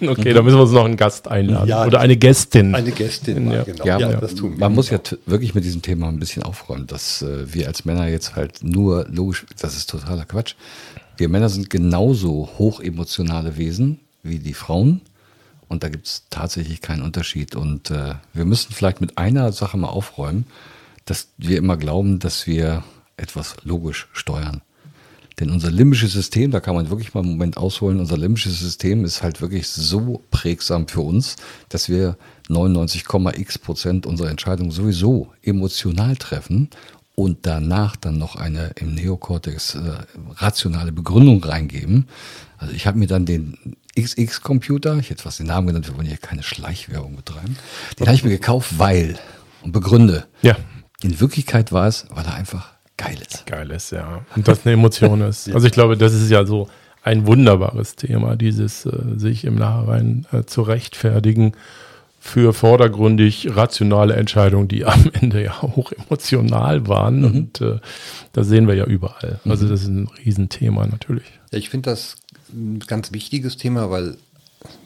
okay, 0.09 0.33
da 0.33 0.41
müssen 0.41 0.57
wir 0.57 0.63
uns 0.63 0.71
noch 0.71 0.85
einen 0.85 0.97
Gast 0.97 1.27
einladen. 1.27 1.67
Ja. 1.69 1.85
Oder 1.85 1.99
eine 1.99 2.17
Gästin. 2.17 2.73
Eine 2.73 2.91
Gästin, 2.91 3.51
Ja. 3.51 3.63
genau. 3.63 3.85
Ja, 3.85 3.95
aber 3.97 4.13
das 4.17 4.33
tun 4.35 4.53
wir. 4.53 4.59
man 4.59 4.73
muss 4.73 4.89
ja 4.89 4.99
wirklich 5.27 5.53
mit 5.53 5.63
diesem 5.63 5.81
Thema 5.83 6.07
ein 6.07 6.19
bisschen 6.19 6.41
aufräumen, 6.43 6.87
dass 6.87 7.21
äh, 7.21 7.53
wir 7.53 7.67
als 7.67 7.85
Männer 7.85 8.07
jetzt 8.07 8.35
halt 8.35 8.63
nur 8.63 9.05
logisch, 9.09 9.45
das 9.59 9.77
ist 9.77 9.89
totaler 9.89 10.25
Quatsch. 10.25 10.55
Wir 11.17 11.29
Männer 11.29 11.49
sind 11.49 11.69
genauso 11.69 12.49
hochemotionale 12.57 13.55
Wesen 13.57 13.99
wie 14.23 14.39
die 14.39 14.55
Frauen 14.55 15.01
und 15.67 15.83
da 15.83 15.89
gibt 15.89 16.07
es 16.07 16.23
tatsächlich 16.31 16.81
keinen 16.81 17.03
Unterschied. 17.03 17.55
Und 17.55 17.91
äh, 17.91 18.15
wir 18.33 18.45
müssen 18.45 18.73
vielleicht 18.73 19.01
mit 19.01 19.17
einer 19.19 19.51
Sache 19.51 19.77
mal 19.77 19.89
aufräumen, 19.89 20.45
dass 21.05 21.27
wir 21.37 21.57
immer 21.57 21.77
glauben, 21.77 22.17
dass 22.19 22.47
wir 22.47 22.83
etwas 23.17 23.55
logisch 23.63 24.07
steuern. 24.13 24.61
Denn 25.39 25.49
unser 25.49 25.71
limbisches 25.71 26.13
System, 26.13 26.51
da 26.51 26.59
kann 26.59 26.75
man 26.75 26.89
wirklich 26.89 27.13
mal 27.13 27.21
einen 27.21 27.31
Moment 27.31 27.57
ausholen, 27.57 27.99
unser 27.99 28.17
limbisches 28.17 28.59
System 28.59 29.03
ist 29.03 29.23
halt 29.23 29.41
wirklich 29.41 29.67
so 29.67 30.21
prägsam 30.29 30.87
für 30.87 31.01
uns, 31.01 31.37
dass 31.69 31.89
wir 31.89 32.17
99,x 32.49 33.57
Prozent 33.57 34.05
unserer 34.05 34.29
Entscheidungen 34.29 34.71
sowieso 34.71 35.31
emotional 35.41 36.15
treffen 36.17 36.69
und 37.15 37.45
danach 37.45 37.95
dann 37.95 38.17
noch 38.17 38.35
eine 38.35 38.71
im 38.75 38.95
Neokortex 38.95 39.75
äh, 39.75 39.79
rationale 40.35 40.91
Begründung 40.91 41.43
reingeben. 41.43 42.07
Also 42.57 42.73
ich 42.73 42.87
habe 42.87 42.97
mir 42.97 43.07
dann 43.07 43.25
den 43.25 43.57
XX-Computer, 43.97 44.97
ich 44.97 45.09
hätte 45.09 45.23
fast 45.23 45.39
den 45.39 45.47
Namen 45.47 45.67
genannt, 45.67 45.87
wir 45.87 45.95
wollen 45.95 46.07
hier 46.07 46.17
keine 46.17 46.43
Schleichwerbung 46.43 47.15
betreiben, 47.15 47.57
den 47.99 48.07
habe 48.07 48.15
ich 48.15 48.23
mir 48.23 48.31
gekauft, 48.31 48.79
weil 48.79 49.19
und 49.61 49.71
begründe. 49.71 50.25
Ja. 50.41 50.57
In 51.01 51.19
Wirklichkeit 51.19 51.71
war 51.71 51.87
es, 51.87 52.05
weil 52.09 52.25
er 52.25 52.33
einfach 52.33 52.72
geil 52.97 53.17
ist. 53.27 53.45
Geil 53.45 53.71
ist, 53.71 53.91
ja. 53.91 54.25
Und 54.35 54.47
das 54.47 54.65
eine 54.65 54.73
Emotion 54.73 55.21
ist. 55.29 55.53
Also 55.53 55.67
ich 55.67 55.73
glaube, 55.73 55.97
das 55.97 56.13
ist 56.13 56.29
ja 56.29 56.45
so 56.45 56.69
ein 57.03 57.27
wunderbares 57.27 57.95
Thema, 57.95 58.35
dieses 58.35 58.85
äh, 58.85 59.17
sich 59.17 59.45
im 59.45 59.55
Nachhinein 59.55 60.25
äh, 60.31 60.43
zu 60.43 60.61
rechtfertigen 60.61 61.53
für 62.19 62.53
vordergründig 62.53 63.53
rationale 63.53 64.15
Entscheidungen, 64.15 64.69
die 64.69 64.85
am 64.85 65.11
Ende 65.13 65.43
ja 65.43 65.61
hoch 65.61 65.91
emotional 65.91 66.87
waren. 66.87 67.19
Mhm. 67.19 67.25
Und 67.25 67.61
äh, 67.61 67.79
das 68.31 68.47
sehen 68.47 68.67
wir 68.67 68.75
ja 68.75 68.85
überall. 68.85 69.41
Also 69.43 69.65
mhm. 69.65 69.69
das 69.69 69.81
ist 69.81 69.87
ein 69.87 70.07
Riesenthema 70.25 70.87
natürlich. 70.87 71.25
Ja, 71.51 71.57
ich 71.57 71.69
finde 71.69 71.89
das 71.89 72.15
ein 72.53 72.79
ganz 72.79 73.11
wichtiges 73.11 73.57
Thema, 73.57 73.91
weil 73.91 74.15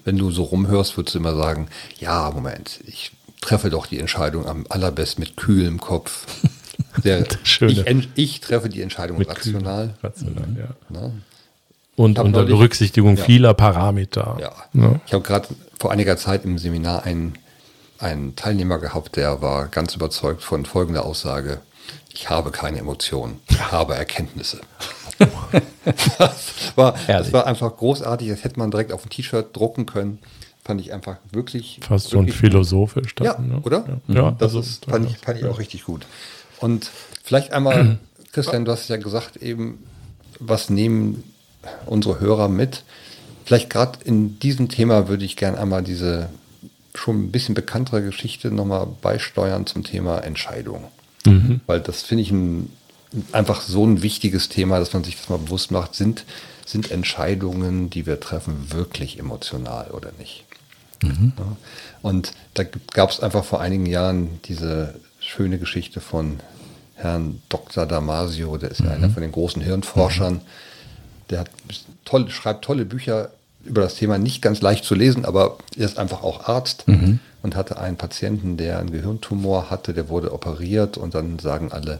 wenn 0.04 0.18
du 0.18 0.32
so 0.32 0.44
rumhörst, 0.44 0.98
würdest 0.98 1.14
du 1.14 1.20
immer 1.20 1.36
sagen, 1.36 1.68
ja, 2.00 2.32
Moment, 2.32 2.80
ich 2.88 3.12
treffe 3.42 3.70
doch 3.70 3.86
die 3.86 4.00
Entscheidung 4.00 4.48
am 4.48 4.66
allerbesten 4.70 5.24
mit 5.24 5.38
kühlem 5.38 5.80
Kopf. 5.80 6.26
Der, 7.04 7.26
ich, 7.44 8.10
ich, 8.16 8.42
treffe 8.42 8.70
die 8.70 8.82
Entscheidung 8.82 9.18
mit 9.18 9.30
rational. 9.30 9.94
rational 10.02 10.48
mhm. 10.48 10.58
ja. 10.58 10.68
Na? 10.90 11.12
Und 11.96 12.20
unter 12.20 12.24
neulich, 12.24 12.50
Berücksichtigung 12.50 13.18
ja. 13.18 13.24
vieler 13.24 13.54
Parameter. 13.54 14.38
Ja. 14.40 14.52
ja. 14.74 15.00
Ich 15.08 15.14
habe 15.14 15.24
gerade 15.24 15.48
vor 15.80 15.92
einiger 15.92 16.18
Zeit 16.18 16.46
im 16.46 16.58
Seminar 16.58 17.04
einen, 17.04 17.34
einen 17.98 18.36
Teilnehmer 18.36 18.78
gehabt, 18.78 19.16
der 19.16 19.42
war 19.42 19.68
ganz 19.68 19.96
überzeugt 19.96 20.44
von 20.44 20.66
folgender 20.66 21.06
Aussage. 21.06 21.60
Ich 22.14 22.30
habe 22.30 22.52
keine 22.52 22.80
Emotionen, 22.80 23.40
ich 23.50 23.72
habe 23.72 23.96
Erkenntnisse. 23.96 24.60
das, 26.18 26.74
war, 26.76 26.96
das 27.08 27.34
war 27.34 27.48
einfach 27.48 27.76
großartig, 27.76 28.30
das 28.30 28.44
hätte 28.44 28.60
man 28.60 28.70
direkt 28.70 28.92
auf 28.92 29.06
ein 29.06 29.10
T-Shirt 29.10 29.56
drucken 29.56 29.86
können 29.86 30.20
fand 30.68 30.82
ich 30.82 30.94
einfach 30.94 31.18
wirklich. 31.32 31.80
Fast 31.82 32.12
wirklich 32.12 32.34
schon 32.36 32.40
philosophisch. 32.40 33.16
Dann, 33.16 33.26
ja, 33.26 33.40
ne? 33.40 33.62
oder? 33.64 34.02
Ja, 34.08 34.14
ja 34.14 34.32
das 34.32 34.56
also, 34.56 34.60
ist, 34.60 34.86
fand, 34.86 35.10
ich, 35.10 35.18
fand 35.18 35.40
ich 35.40 35.46
auch 35.46 35.60
richtig 35.60 35.86
gut. 35.86 36.06
Und 36.60 36.90
vielleicht 37.24 37.52
einmal, 37.54 38.00
Christian, 38.32 38.66
du 38.66 38.72
hast 38.72 38.90
ja 38.90 38.98
gesagt 38.98 39.38
eben, 39.38 39.84
was 40.40 40.70
nehmen 40.70 41.24
unsere 41.86 42.20
Hörer 42.20 42.50
mit? 42.50 42.84
Vielleicht 43.46 43.70
gerade 43.70 44.00
in 44.04 44.40
diesem 44.40 44.70
Thema 44.70 45.08
würde 45.08 45.26
ich 45.26 45.38
gerne 45.38 45.58
einmal 45.58 45.84
diese 45.84 46.30
schon 46.94 47.24
ein 47.24 47.32
bisschen 47.32 47.56
bekanntere 47.56 48.02
Geschichte 48.02 48.52
nochmal 48.52 48.88
beisteuern 49.02 49.66
zum 49.66 49.84
Thema 49.84 50.20
Entscheidung. 50.20 50.86
Mhm. 51.26 51.62
Weil 51.68 51.80
das 51.80 52.02
finde 52.02 52.24
ich 52.24 52.32
ein, 52.32 52.72
einfach 53.32 53.62
so 53.62 53.86
ein 53.86 54.02
wichtiges 54.02 54.50
Thema, 54.50 54.80
dass 54.80 54.94
man 54.94 55.04
sich 55.04 55.16
das 55.16 55.30
mal 55.30 55.38
bewusst 55.38 55.72
macht, 55.72 55.96
sind, 55.96 56.26
sind 56.66 56.92
Entscheidungen, 56.92 57.90
die 57.90 58.06
wir 58.06 58.20
treffen, 58.20 58.72
wirklich 58.72 59.20
emotional 59.20 59.92
oder 59.92 60.12
nicht? 60.18 60.46
Mhm. 61.04 61.34
Ja. 61.38 61.58
Und 62.02 62.34
da 62.56 62.64
gab 62.64 63.12
es 63.12 63.20
einfach 63.20 63.46
vor 63.46 63.62
einigen 63.62 63.86
Jahren 63.86 64.42
diese 64.46 64.96
schöne 65.28 65.60
Geschichte 65.60 66.00
von 66.00 66.40
Herrn 66.96 67.42
Dr. 67.50 67.86
Damasio, 67.86 68.58
der 68.58 68.72
ist 68.72 68.80
ja 68.80 68.92
einer 68.92 69.10
mhm. 69.10 69.14
von 69.14 69.22
den 69.22 69.32
großen 69.32 69.62
Hirnforschern. 69.62 70.36
Mhm. 70.36 70.42
Der 71.30 71.40
hat 71.42 71.50
toll, 72.06 72.30
schreibt 72.30 72.64
tolle 72.64 72.86
Bücher 72.86 73.30
über 73.64 73.82
das 73.82 73.96
Thema, 73.96 74.18
nicht 74.18 74.42
ganz 74.42 74.62
leicht 74.62 74.86
zu 74.86 74.96
lesen, 74.96 75.26
aber 75.26 75.58
er 75.76 75.86
ist 75.86 76.00
einfach 76.00 76.24
auch 76.24 76.48
Arzt 76.48 76.88
mhm. 76.88 77.20
und 77.44 77.56
hatte 77.56 77.78
einen 77.78 77.98
Patienten, 77.98 78.56
der 78.56 78.80
einen 78.80 78.92
Gehirntumor 78.92 79.70
hatte, 79.70 79.94
der 79.94 80.08
wurde 80.08 80.32
operiert 80.32 80.98
und 80.98 81.14
dann 81.14 81.38
sagen 81.40 81.72
alle, 81.74 82.00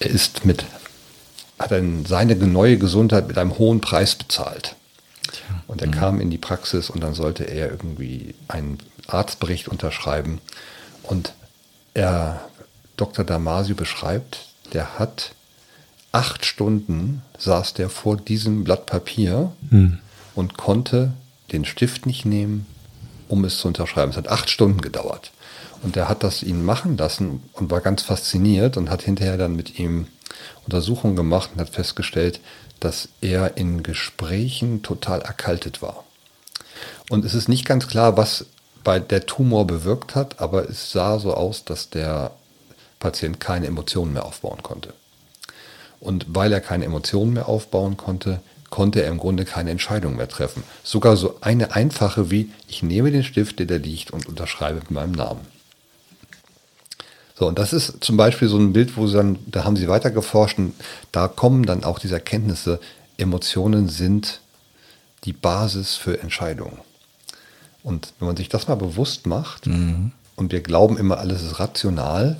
er 0.00 0.10
ist 0.10 0.46
mit, 0.46 0.64
hat 1.58 1.72
einen, 1.72 2.06
seine 2.06 2.34
neue 2.34 2.78
Gesundheit 2.78 3.28
mit 3.28 3.36
einem 3.36 3.58
hohen 3.58 3.82
Preis 3.82 4.14
bezahlt. 4.14 4.74
Und 5.66 5.82
er 5.82 5.88
mhm. 5.88 5.92
kam 5.92 6.20
in 6.20 6.30
die 6.30 6.38
Praxis 6.38 6.88
und 6.88 7.02
dann 7.02 7.14
sollte 7.14 7.44
er 7.44 7.70
irgendwie 7.70 8.34
einen 8.48 8.78
Arztbericht 9.06 9.68
unterschreiben. 9.68 10.40
Und 11.02 11.34
er, 11.94 12.40
Dr. 12.96 13.24
Damasio 13.24 13.74
beschreibt, 13.74 14.48
der 14.72 14.98
hat 14.98 15.32
acht 16.12 16.44
Stunden 16.44 17.22
saß 17.38 17.74
der 17.74 17.88
vor 17.88 18.16
diesem 18.16 18.64
Blatt 18.64 18.86
Papier 18.86 19.52
mhm. 19.70 19.98
und 20.34 20.56
konnte 20.56 21.12
den 21.52 21.64
Stift 21.64 22.06
nicht 22.06 22.24
nehmen, 22.24 22.66
um 23.28 23.44
es 23.44 23.58
zu 23.58 23.68
unterschreiben. 23.68 24.10
Es 24.10 24.16
hat 24.16 24.28
acht 24.28 24.50
Stunden 24.50 24.80
gedauert. 24.80 25.32
Und 25.82 25.96
er 25.96 26.08
hat 26.08 26.22
das 26.22 26.42
ihn 26.42 26.64
machen 26.64 26.98
lassen 26.98 27.42
und 27.54 27.70
war 27.70 27.80
ganz 27.80 28.02
fasziniert 28.02 28.76
und 28.76 28.90
hat 28.90 29.02
hinterher 29.02 29.38
dann 29.38 29.56
mit 29.56 29.78
ihm 29.78 30.08
Untersuchungen 30.64 31.16
gemacht 31.16 31.50
und 31.54 31.60
hat 31.60 31.70
festgestellt, 31.70 32.40
dass 32.80 33.08
er 33.20 33.56
in 33.56 33.82
Gesprächen 33.82 34.82
total 34.82 35.22
erkaltet 35.22 35.80
war. 35.80 36.04
Und 37.08 37.24
es 37.24 37.34
ist 37.34 37.48
nicht 37.48 37.64
ganz 37.64 37.88
klar, 37.88 38.16
was 38.16 38.46
bei 38.84 38.98
der 38.98 39.26
Tumor 39.26 39.66
bewirkt 39.66 40.14
hat, 40.14 40.40
aber 40.40 40.68
es 40.68 40.92
sah 40.92 41.18
so 41.18 41.34
aus, 41.34 41.64
dass 41.64 41.90
der 41.90 42.32
Patient 42.98 43.40
keine 43.40 43.66
Emotionen 43.66 44.12
mehr 44.12 44.24
aufbauen 44.24 44.62
konnte. 44.62 44.92
Und 46.00 46.26
weil 46.28 46.52
er 46.52 46.60
keine 46.60 46.86
Emotionen 46.86 47.34
mehr 47.34 47.48
aufbauen 47.48 47.96
konnte, 47.96 48.40
konnte 48.70 49.02
er 49.02 49.10
im 49.10 49.18
Grunde 49.18 49.44
keine 49.44 49.70
Entscheidung 49.70 50.16
mehr 50.16 50.28
treffen. 50.28 50.62
Sogar 50.82 51.16
so 51.16 51.36
eine 51.40 51.74
einfache 51.74 52.30
wie, 52.30 52.50
ich 52.68 52.82
nehme 52.82 53.10
den 53.10 53.24
Stift, 53.24 53.58
der 53.58 53.66
da 53.66 53.76
liegt 53.76 54.12
und 54.12 54.26
unterschreibe 54.26 54.78
mit 54.78 54.90
meinem 54.90 55.12
Namen. 55.12 55.46
So, 57.36 57.46
und 57.48 57.58
das 57.58 57.72
ist 57.72 58.04
zum 58.04 58.16
Beispiel 58.16 58.48
so 58.48 58.58
ein 58.58 58.72
Bild, 58.72 58.96
wo 58.96 59.06
sie 59.06 59.16
dann, 59.16 59.38
da 59.46 59.64
haben 59.64 59.76
sie 59.76 59.88
weiter 59.88 60.10
geforscht 60.10 60.58
und 60.58 60.74
da 61.10 61.26
kommen 61.26 61.64
dann 61.66 61.84
auch 61.84 61.98
diese 61.98 62.14
Erkenntnisse, 62.14 62.80
Emotionen 63.16 63.88
sind 63.88 64.40
die 65.24 65.32
Basis 65.32 65.96
für 65.96 66.20
Entscheidungen. 66.20 66.78
Und 67.82 68.12
wenn 68.18 68.26
man 68.26 68.36
sich 68.36 68.48
das 68.48 68.68
mal 68.68 68.74
bewusst 68.74 69.26
macht 69.26 69.66
mhm. 69.66 70.12
und 70.36 70.52
wir 70.52 70.60
glauben 70.60 70.98
immer, 70.98 71.18
alles 71.18 71.42
ist 71.42 71.58
rational, 71.58 72.36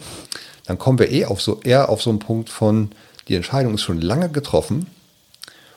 dann 0.66 0.78
kommen 0.78 0.98
wir 0.98 1.10
eh 1.10 1.24
auf 1.24 1.40
so, 1.40 1.60
eher 1.62 1.88
auf 1.88 2.02
so 2.02 2.10
einen 2.10 2.18
Punkt 2.18 2.50
von, 2.50 2.90
die 3.28 3.34
Entscheidung 3.34 3.74
ist 3.74 3.82
schon 3.82 4.00
lange 4.00 4.28
getroffen 4.28 4.86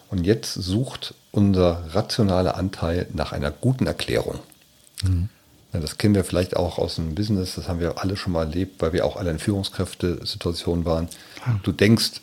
und 0.09 0.25
jetzt 0.25 0.53
sucht 0.53 1.15
unser 1.31 1.83
rationaler 1.93 2.55
Anteil 2.57 3.07
nach 3.13 3.31
einer 3.31 3.51
guten 3.51 3.87
Erklärung. 3.87 4.39
Mhm. 5.03 5.29
Ja, 5.73 5.79
das 5.79 5.97
kennen 5.97 6.13
wir 6.13 6.23
vielleicht 6.23 6.55
auch 6.55 6.77
aus 6.77 6.95
dem 6.95 7.15
Business, 7.15 7.55
das 7.55 7.67
haben 7.67 7.79
wir 7.79 7.99
alle 8.01 8.15
schon 8.15 8.33
mal 8.33 8.45
erlebt, 8.45 8.81
weil 8.81 8.93
wir 8.93 9.05
auch 9.05 9.15
alle 9.17 9.31
in 9.31 9.39
Führungskräftesituationen 9.39 10.85
waren. 10.85 11.07
Du 11.63 11.71
denkst, 11.71 12.21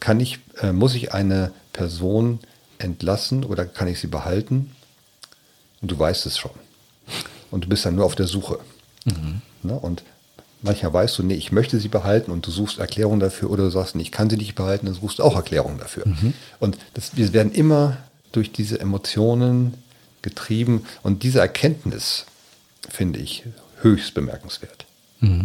kann 0.00 0.20
ich, 0.20 0.40
äh, 0.60 0.72
muss 0.72 0.94
ich 0.94 1.12
eine 1.14 1.52
Person 1.72 2.40
entlassen 2.78 3.44
oder 3.44 3.64
kann 3.64 3.88
ich 3.88 4.00
sie 4.00 4.08
behalten? 4.08 4.72
Und 5.82 5.90
du 5.90 5.98
weißt 5.98 6.26
es 6.26 6.38
schon. 6.38 6.52
Und 7.50 7.64
du 7.64 7.68
bist 7.68 7.84
dann 7.84 7.94
nur 7.94 8.04
auf 8.04 8.14
der 8.14 8.26
Suche. 8.26 8.58
Mhm. 9.04 9.42
Ne? 9.62 9.78
Und 9.78 10.02
manchmal 10.62 10.92
weißt 10.92 11.18
du, 11.18 11.22
nee, 11.22 11.34
ich 11.34 11.52
möchte 11.52 11.78
sie 11.78 11.88
behalten 11.88 12.30
und 12.30 12.46
du 12.46 12.50
suchst 12.50 12.78
Erklärungen 12.78 13.20
dafür 13.20 13.50
oder 13.50 13.64
du 13.64 13.70
sagst, 13.70 13.94
nee, 13.94 14.02
ich 14.02 14.12
kann 14.12 14.30
sie 14.30 14.36
nicht 14.36 14.54
behalten, 14.54 14.86
dann 14.86 14.94
suchst 14.94 15.18
du 15.18 15.22
auch 15.22 15.36
Erklärungen 15.36 15.78
dafür. 15.78 16.06
Mhm. 16.06 16.34
Und 16.60 16.78
das, 16.94 17.16
wir 17.16 17.32
werden 17.32 17.52
immer 17.52 17.98
durch 18.32 18.52
diese 18.52 18.80
Emotionen 18.80 19.74
getrieben 20.22 20.84
und 21.02 21.22
diese 21.22 21.40
Erkenntnis, 21.40 22.26
finde 22.88 23.18
ich 23.18 23.44
höchst 23.80 24.14
bemerkenswert. 24.14 24.86
Mhm. 25.20 25.44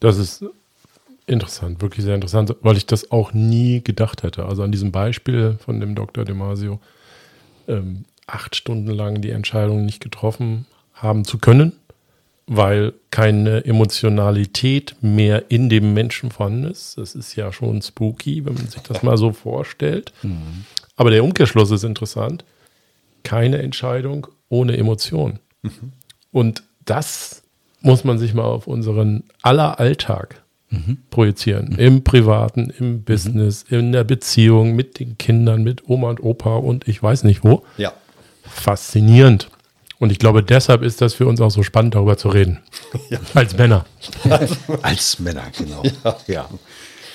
Das 0.00 0.18
ist 0.18 0.44
interessant, 1.26 1.80
wirklich 1.80 2.04
sehr 2.04 2.14
interessant, 2.14 2.54
weil 2.60 2.76
ich 2.76 2.86
das 2.86 3.10
auch 3.10 3.32
nie 3.32 3.82
gedacht 3.82 4.22
hätte. 4.22 4.46
Also 4.46 4.62
an 4.62 4.72
diesem 4.72 4.92
Beispiel 4.92 5.58
von 5.64 5.80
dem 5.80 5.94
Dr. 5.94 6.24
Demasio, 6.24 6.80
ähm, 7.68 8.04
acht 8.26 8.56
Stunden 8.56 8.90
lang 8.90 9.20
die 9.20 9.30
Entscheidung 9.30 9.84
nicht 9.84 10.00
getroffen 10.00 10.66
haben 10.94 11.24
zu 11.24 11.38
können, 11.38 11.72
weil 12.46 12.94
keine 13.10 13.64
Emotionalität 13.64 14.96
mehr 15.00 15.50
in 15.50 15.68
dem 15.68 15.94
Menschen 15.94 16.30
vorhanden 16.30 16.70
ist. 16.70 16.98
Das 16.98 17.14
ist 17.14 17.36
ja 17.36 17.52
schon 17.52 17.82
spooky, 17.82 18.44
wenn 18.44 18.54
man 18.54 18.66
sich 18.66 18.82
das 18.82 19.02
mal 19.02 19.16
so 19.16 19.32
vorstellt. 19.32 20.12
Mhm. 20.22 20.64
Aber 20.96 21.10
der 21.10 21.24
Umkehrschluss 21.24 21.70
ist 21.70 21.84
interessant. 21.84 22.44
Keine 23.22 23.58
Entscheidung 23.58 24.28
ohne 24.48 24.76
Emotion. 24.76 25.38
Mhm. 25.62 25.92
Und 26.30 26.62
das 26.84 27.42
muss 27.80 28.04
man 28.04 28.18
sich 28.18 28.34
mal 28.34 28.44
auf 28.44 28.66
unseren 28.66 29.24
aller 29.42 29.78
Alltag 29.78 30.42
mhm. 30.70 30.98
projizieren. 31.10 31.70
Mhm. 31.70 31.78
Im 31.78 32.04
Privaten, 32.04 32.72
im 32.78 33.02
Business, 33.02 33.64
mhm. 33.68 33.78
in 33.78 33.92
der 33.92 34.04
Beziehung 34.04 34.74
mit 34.74 34.98
den 34.98 35.18
Kindern, 35.18 35.62
mit 35.62 35.88
Oma 35.88 36.10
und 36.10 36.22
Opa 36.22 36.56
und 36.56 36.88
ich 36.88 37.02
weiß 37.02 37.24
nicht 37.24 37.44
wo. 37.44 37.64
Ja. 37.76 37.92
Faszinierend. 38.50 39.48
Und 39.98 40.12
ich 40.12 40.18
glaube, 40.18 40.42
deshalb 40.42 40.82
ist 40.82 41.00
das 41.00 41.14
für 41.14 41.26
uns 41.26 41.40
auch 41.40 41.50
so 41.50 41.62
spannend, 41.62 41.94
darüber 41.94 42.16
zu 42.16 42.28
reden. 42.28 42.58
Ja. 43.10 43.18
Als 43.34 43.56
Männer. 43.56 43.84
Als 44.82 45.18
Männer, 45.18 45.44
genau. 45.56 45.82
Ja. 46.04 46.16
ja. 46.26 46.50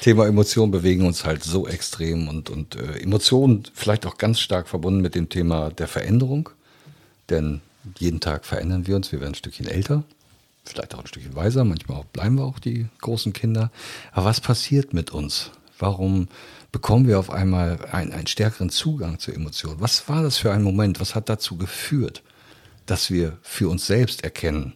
Thema 0.01 0.27
Emotionen 0.27 0.71
bewegen 0.71 1.05
uns 1.05 1.25
halt 1.25 1.43
so 1.43 1.67
extrem 1.67 2.27
und, 2.27 2.49
und 2.49 2.75
äh, 2.75 2.99
Emotionen 2.99 3.63
vielleicht 3.73 4.05
auch 4.05 4.17
ganz 4.17 4.39
stark 4.39 4.67
verbunden 4.67 5.01
mit 5.01 5.15
dem 5.15 5.29
Thema 5.29 5.69
der 5.69 5.87
Veränderung. 5.87 6.49
Denn 7.29 7.61
jeden 7.97 8.19
Tag 8.19 8.45
verändern 8.45 8.87
wir 8.87 8.95
uns, 8.95 9.11
wir 9.11 9.19
werden 9.19 9.31
ein 9.31 9.35
Stückchen 9.35 9.67
älter, 9.67 10.03
vielleicht 10.65 10.93
auch 10.95 10.99
ein 10.99 11.07
Stückchen 11.07 11.35
weiser, 11.35 11.63
manchmal 11.63 12.03
bleiben 12.13 12.35
wir 12.35 12.45
auch 12.45 12.59
die 12.59 12.87
großen 13.01 13.33
Kinder. 13.33 13.71
Aber 14.11 14.25
was 14.25 14.39
passiert 14.39 14.93
mit 14.93 15.11
uns? 15.11 15.51
Warum 15.81 16.29
bekommen 16.71 17.07
wir 17.07 17.19
auf 17.19 17.29
einmal 17.29 17.79
einen, 17.91 18.13
einen 18.13 18.27
stärkeren 18.27 18.69
Zugang 18.69 19.19
zu 19.19 19.31
Emotionen? 19.31 19.81
Was 19.81 20.07
war 20.07 20.23
das 20.23 20.37
für 20.37 20.51
ein 20.51 20.63
Moment? 20.63 21.01
Was 21.01 21.15
hat 21.15 21.27
dazu 21.27 21.57
geführt? 21.57 22.23
dass 22.85 23.09
wir 23.09 23.37
für 23.41 23.69
uns 23.69 23.87
selbst 23.87 24.23
erkennen, 24.23 24.73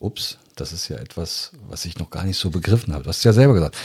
ups, 0.00 0.38
das 0.56 0.72
ist 0.72 0.88
ja 0.88 0.96
etwas, 0.96 1.52
was 1.68 1.84
ich 1.84 1.98
noch 1.98 2.10
gar 2.10 2.24
nicht 2.24 2.36
so 2.36 2.50
begriffen 2.50 2.92
habe. 2.92 3.04
Du 3.04 3.08
hast 3.08 3.24
ja 3.24 3.32
selber 3.32 3.54
gesagt, 3.54 3.76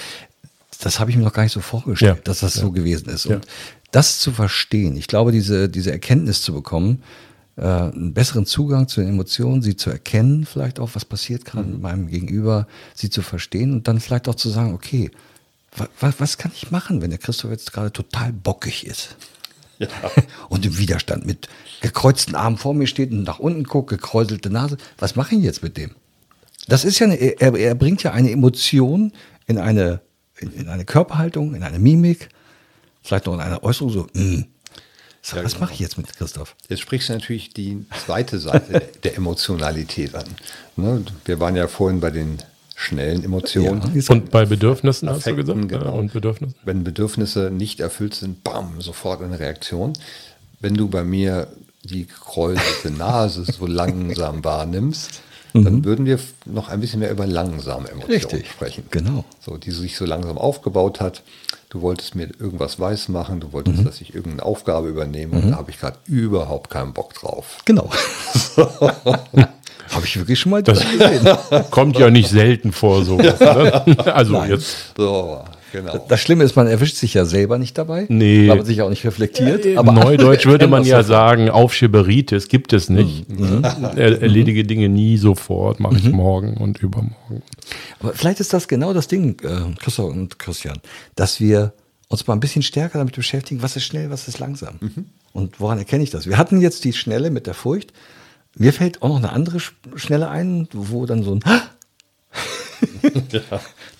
das 0.81 0.99
habe 0.99 1.11
ich 1.11 1.17
mir 1.17 1.23
noch 1.23 1.33
gar 1.33 1.43
nicht 1.43 1.51
so 1.53 1.61
vorgestellt, 1.61 2.17
ja, 2.17 2.23
dass 2.23 2.39
das 2.39 2.55
ja. 2.55 2.61
so 2.61 2.71
gewesen 2.71 3.09
ist. 3.09 3.25
Und 3.25 3.45
das 3.91 4.19
zu 4.19 4.31
verstehen, 4.31 4.97
ich 4.97 5.07
glaube, 5.07 5.31
diese, 5.31 5.69
diese 5.69 5.91
Erkenntnis 5.91 6.41
zu 6.41 6.53
bekommen, 6.53 7.03
äh, 7.55 7.61
einen 7.61 8.13
besseren 8.13 8.45
Zugang 8.47 8.87
zu 8.87 9.01
den 9.01 9.09
Emotionen, 9.09 9.61
sie 9.61 9.75
zu 9.75 9.89
erkennen, 9.89 10.45
vielleicht 10.45 10.79
auch, 10.79 10.89
was 10.93 11.05
passiert 11.05 11.45
gerade 11.45 11.67
mhm. 11.67 11.73
mit 11.73 11.81
meinem 11.81 12.07
Gegenüber, 12.07 12.67
sie 12.93 13.11
zu 13.11 13.21
verstehen 13.21 13.73
und 13.73 13.87
dann 13.87 13.99
vielleicht 13.99 14.27
auch 14.27 14.35
zu 14.35 14.49
sagen, 14.49 14.73
okay, 14.73 15.11
was, 15.99 16.19
was 16.19 16.37
kann 16.37 16.51
ich 16.55 16.71
machen, 16.71 17.01
wenn 17.01 17.09
der 17.09 17.19
Christoph 17.19 17.51
jetzt 17.51 17.73
gerade 17.73 17.91
total 17.91 18.33
bockig 18.33 18.85
ist? 18.85 19.15
Ja. 19.79 19.87
Und 20.49 20.65
im 20.65 20.77
Widerstand 20.77 21.25
mit 21.25 21.47
gekreuzten 21.81 22.35
Armen 22.35 22.57
vor 22.57 22.73
mir 22.73 22.87
steht 22.87 23.11
und 23.11 23.23
nach 23.23 23.39
unten 23.39 23.63
guckt, 23.63 23.89
gekräuselte 23.89 24.49
Nase. 24.49 24.77
Was 24.97 25.15
mache 25.15 25.35
ich 25.35 25.43
jetzt 25.43 25.61
mit 25.61 25.77
dem? 25.77 25.91
Das 26.67 26.83
ist 26.83 26.99
ja 26.99 27.05
eine, 27.05 27.15
er, 27.15 27.53
er 27.53 27.75
bringt 27.75 28.03
ja 28.03 28.11
eine 28.11 28.31
Emotion 28.31 29.13
in 29.45 29.57
eine, 29.57 30.01
in, 30.37 30.51
in, 30.53 30.69
eine 30.69 30.85
Körperhaltung, 30.85 31.53
in 31.53 31.63
eine 31.63 31.79
Mimik, 31.79 32.29
vielleicht 33.03 33.27
noch 33.27 33.35
in 33.35 33.39
eine 33.39 33.63
Äußerung 33.63 33.91
so, 33.91 34.07
mm. 34.13 34.45
so 35.21 35.37
ja, 35.37 35.43
was 35.43 35.53
genau. 35.53 35.65
mache 35.65 35.73
ich 35.73 35.79
jetzt 35.79 35.97
mit 35.97 36.11
Christoph? 36.11 36.55
Jetzt 36.67 36.81
sprichst 36.81 37.09
du 37.09 37.13
natürlich 37.13 37.53
die 37.53 37.85
zweite 38.03 38.39
Seite 38.39 38.81
der 39.03 39.15
Emotionalität 39.15 40.15
an. 40.15 40.25
Ne? 40.75 41.05
Wir 41.23 41.39
waren 41.39 41.55
ja 41.55 41.67
vorhin 41.67 41.99
bei 41.99 42.09
den 42.09 42.39
schnellen 42.79 43.23
Emotionen. 43.23 43.81
Ja, 43.95 44.03
und 44.09 44.29
bei 44.29 44.45
Bedürfnissen 44.45 45.09
hast 45.09 45.25
du 45.25 45.35
gesagt? 45.35 45.67
Genau. 45.67 45.97
Und 45.97 46.13
Bedürfnissen? 46.13 46.55
Wenn 46.63 46.83
Bedürfnisse 46.83 47.49
nicht 47.49 47.79
erfüllt 47.79 48.13
sind, 48.13 48.43
bam, 48.43 48.81
sofort 48.81 49.23
eine 49.23 49.39
Reaktion. 49.39 49.93
Wenn 50.59 50.75
du 50.75 50.87
bei 50.87 51.03
mir 51.03 51.47
die 51.83 52.05
gekräuselte 52.05 52.91
Nase 52.91 53.45
so 53.45 53.65
langsam 53.65 54.43
wahrnimmst, 54.45 55.21
dann 55.53 55.77
mhm. 55.77 55.85
würden 55.85 56.05
wir 56.05 56.19
noch 56.45 56.69
ein 56.69 56.79
bisschen 56.79 56.99
mehr 56.99 57.09
über 57.09 57.25
langsame 57.25 57.89
Emotionen 57.89 58.19
Richtig. 58.19 58.51
sprechen. 58.51 58.83
Genau. 58.91 59.25
So, 59.39 59.57
die 59.57 59.71
sich 59.71 59.97
so 59.97 60.05
langsam 60.05 60.37
aufgebaut 60.37 61.01
hat. 61.01 61.23
Du 61.69 61.81
wolltest 61.81 62.13
mir 62.13 62.29
irgendwas 62.39 62.79
weiß 62.79 63.09
machen, 63.09 63.39
du 63.39 63.53
wolltest, 63.53 63.79
mhm. 63.79 63.85
dass 63.85 64.01
ich 64.01 64.13
irgendeine 64.13 64.43
Aufgabe 64.43 64.87
übernehme 64.87 65.35
mhm. 65.35 65.43
und 65.43 65.51
da 65.51 65.57
habe 65.57 65.71
ich 65.71 65.79
gerade 65.79 65.97
überhaupt 66.05 66.69
keinen 66.69 66.93
Bock 66.93 67.15
drauf. 67.15 67.57
Genau. 67.65 67.89
Habe 69.91 70.05
ich 70.05 70.17
wirklich 70.17 70.39
schon 70.39 70.51
mal 70.51 70.63
das 70.63 70.79
gesehen. 70.79 71.27
Kommt 71.71 71.97
ja 71.97 72.09
nicht 72.09 72.29
selten 72.29 72.71
vor, 72.71 73.03
so. 73.03 73.17
Ne? 73.47 74.13
Also 74.13 74.33
Nein. 74.33 74.51
jetzt. 74.51 74.93
So, 74.97 75.41
genau. 75.71 76.05
Das 76.07 76.19
Schlimme 76.19 76.43
ist, 76.43 76.55
man 76.55 76.67
erwischt 76.67 76.95
sich 76.95 77.13
ja 77.13 77.25
selber 77.25 77.57
nicht 77.57 77.77
dabei, 77.77 78.05
nee. 78.09 78.47
weil 78.47 78.57
man 78.57 78.65
sich 78.65 78.81
auch 78.81 78.89
nicht 78.89 79.05
reflektiert. 79.05 79.65
Ja, 79.65 79.79
aber 79.79 79.91
Neudeutsch 79.91 80.45
würde 80.45 80.67
man 80.67 80.83
ja 80.83 81.03
sagen, 81.03 81.49
Aufschieberitis 81.49 82.47
gibt 82.47 82.73
es 82.73 82.89
nicht. 82.89 83.29
Mhm. 83.29 83.63
Erledige 83.95 84.63
Dinge 84.63 84.89
nie 84.89 85.17
sofort, 85.17 85.79
mache 85.79 85.97
ich 85.97 86.05
mhm. 86.05 86.11
morgen 86.11 86.57
und 86.57 86.79
übermorgen. 86.79 87.43
Aber 87.99 88.13
vielleicht 88.13 88.39
ist 88.39 88.53
das 88.53 88.67
genau 88.67 88.93
das 88.93 89.07
Ding, 89.07 89.39
äh, 89.43 89.75
Christoph 89.79 90.11
und 90.11 90.39
Christian, 90.39 90.77
dass 91.15 91.39
wir 91.39 91.73
uns 92.09 92.25
mal 92.27 92.33
ein 92.33 92.39
bisschen 92.39 92.61
stärker 92.61 92.99
damit 92.99 93.15
beschäftigen, 93.15 93.61
was 93.61 93.75
ist 93.75 93.83
schnell, 93.83 94.09
was 94.09 94.27
ist 94.27 94.39
langsam. 94.39 94.75
Mhm. 94.79 95.05
Und 95.33 95.59
woran 95.59 95.77
erkenne 95.77 96.03
ich 96.03 96.09
das? 96.09 96.27
Wir 96.27 96.37
hatten 96.37 96.61
jetzt 96.61 96.83
die 96.85 96.93
Schnelle 96.93 97.29
mit 97.29 97.47
der 97.47 97.53
Furcht. 97.53 97.93
Mir 98.57 98.73
fällt 98.73 99.01
auch 99.01 99.09
noch 99.09 99.17
eine 99.17 99.31
andere 99.31 99.59
Schnelle 99.59 100.29
ein, 100.29 100.67
wo 100.73 101.05
dann 101.05 101.23
so 101.23 101.35
ein 101.35 101.41
ja. 103.31 103.41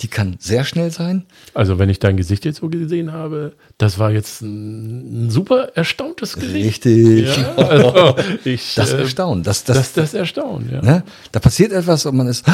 Die 0.02 0.08
kann 0.08 0.38
sehr 0.40 0.64
schnell 0.64 0.92
sein. 0.92 1.26
Also, 1.54 1.80
wenn 1.80 1.90
ich 1.90 2.00
dein 2.00 2.18
Gesicht 2.18 2.46
jetzt 2.46 2.60
so 2.60 2.70
gesehen 2.70 3.12
habe, 3.12 3.54
das 3.78 4.00
war 4.00 4.12
jetzt 4.12 4.42
ein, 4.42 5.30
super 5.30 5.72
erstauntes 5.76 6.36
Gesicht. 6.36 6.86
Richtig. 6.86 7.38
Ja, 7.38 7.56
also 7.56 8.16
ich, 8.44 8.76
das 8.76 8.94
äh, 8.94 9.02
Erstaunen. 9.02 9.44
Das, 9.44 9.64
das, 9.64 9.78
das, 9.78 9.94
das 9.94 10.14
Erstaunen, 10.14 10.70
ja. 10.72 10.82
Ne? 10.82 11.04
Da 11.32 11.40
passiert 11.40 11.72
etwas 11.72 12.06
und 12.06 12.16
man 12.16 12.28
ist 12.28 12.46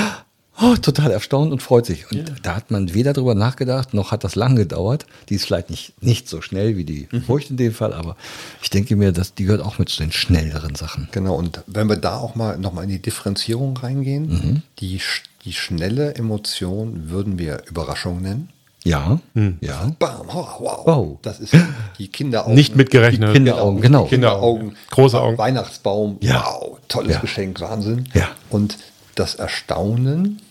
oh, 0.61 0.75
total 0.75 1.11
erstaunt 1.11 1.51
und 1.51 1.61
freut 1.61 1.85
sich. 1.85 2.09
Und 2.11 2.17
yeah. 2.17 2.35
da 2.41 2.55
hat 2.55 2.71
man 2.71 2.93
weder 2.93 3.13
drüber 3.13 3.35
nachgedacht, 3.35 3.93
noch 3.93 4.11
hat 4.11 4.23
das 4.23 4.35
lang 4.35 4.55
gedauert. 4.55 5.05
Die 5.29 5.35
ist 5.35 5.45
vielleicht 5.45 5.69
nicht, 5.69 6.01
nicht 6.01 6.29
so 6.29 6.41
schnell 6.41 6.77
wie 6.77 6.83
die 6.83 7.07
mhm. 7.11 7.23
Furcht 7.23 7.49
in 7.49 7.57
dem 7.57 7.73
Fall, 7.73 7.93
aber 7.93 8.15
ich 8.61 8.69
denke 8.69 8.95
mir, 8.95 9.11
dass 9.11 9.33
die 9.33 9.45
gehört 9.45 9.61
auch 9.61 9.79
mit 9.79 9.89
zu 9.89 10.01
den 10.01 10.11
schnelleren 10.11 10.75
Sachen. 10.75 11.07
Genau, 11.11 11.35
und 11.35 11.61
wenn 11.67 11.87
wir 11.87 11.97
da 11.97 12.17
auch 12.17 12.35
mal 12.35 12.57
nochmal 12.57 12.85
in 12.85 12.91
die 12.91 13.01
Differenzierung 13.01 13.77
reingehen, 13.77 14.27
mhm. 14.27 14.61
die, 14.79 15.01
die 15.45 15.53
schnelle 15.53 16.15
Emotion 16.15 17.09
würden 17.09 17.39
wir 17.39 17.63
Überraschung 17.67 18.21
nennen. 18.21 18.49
Ja, 18.85 19.19
hm. 19.33 19.59
ja. 19.61 19.93
Bam, 19.97 20.27
wow, 20.27 20.59
wow. 20.59 20.81
wow. 20.85 21.17
Das 21.21 21.39
ist 21.39 21.55
die 21.97 22.09
Kinderaugen. 22.09 22.53
Nicht 22.53 22.75
mitgerechnet. 22.75 23.29
Die 23.29 23.33
Kinderaugen, 23.33 23.81
genau. 23.81 24.05
Kinderaugen. 24.05 24.75
Große 24.89 25.19
Augen. 25.21 25.37
Weihnachtsbaum. 25.37 26.17
Ja. 26.19 26.43
Wow, 26.45 26.79
tolles 26.89 27.13
ja. 27.13 27.19
Geschenk, 27.19 27.61
Wahnsinn. 27.61 28.09
Ja. 28.13 28.27
Und 28.49 28.77
das 29.15 29.35
Erstaunen 29.35 30.41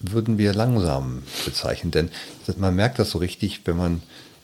würden 0.00 0.38
wir 0.38 0.54
langsam 0.54 1.22
bezeichnen. 1.44 1.90
Denn 1.90 2.10
man 2.56 2.74
merkt 2.74 2.98
das 2.98 3.10
so 3.10 3.18
richtig, 3.18 3.62
wenn 3.64 3.76
man 3.76 4.02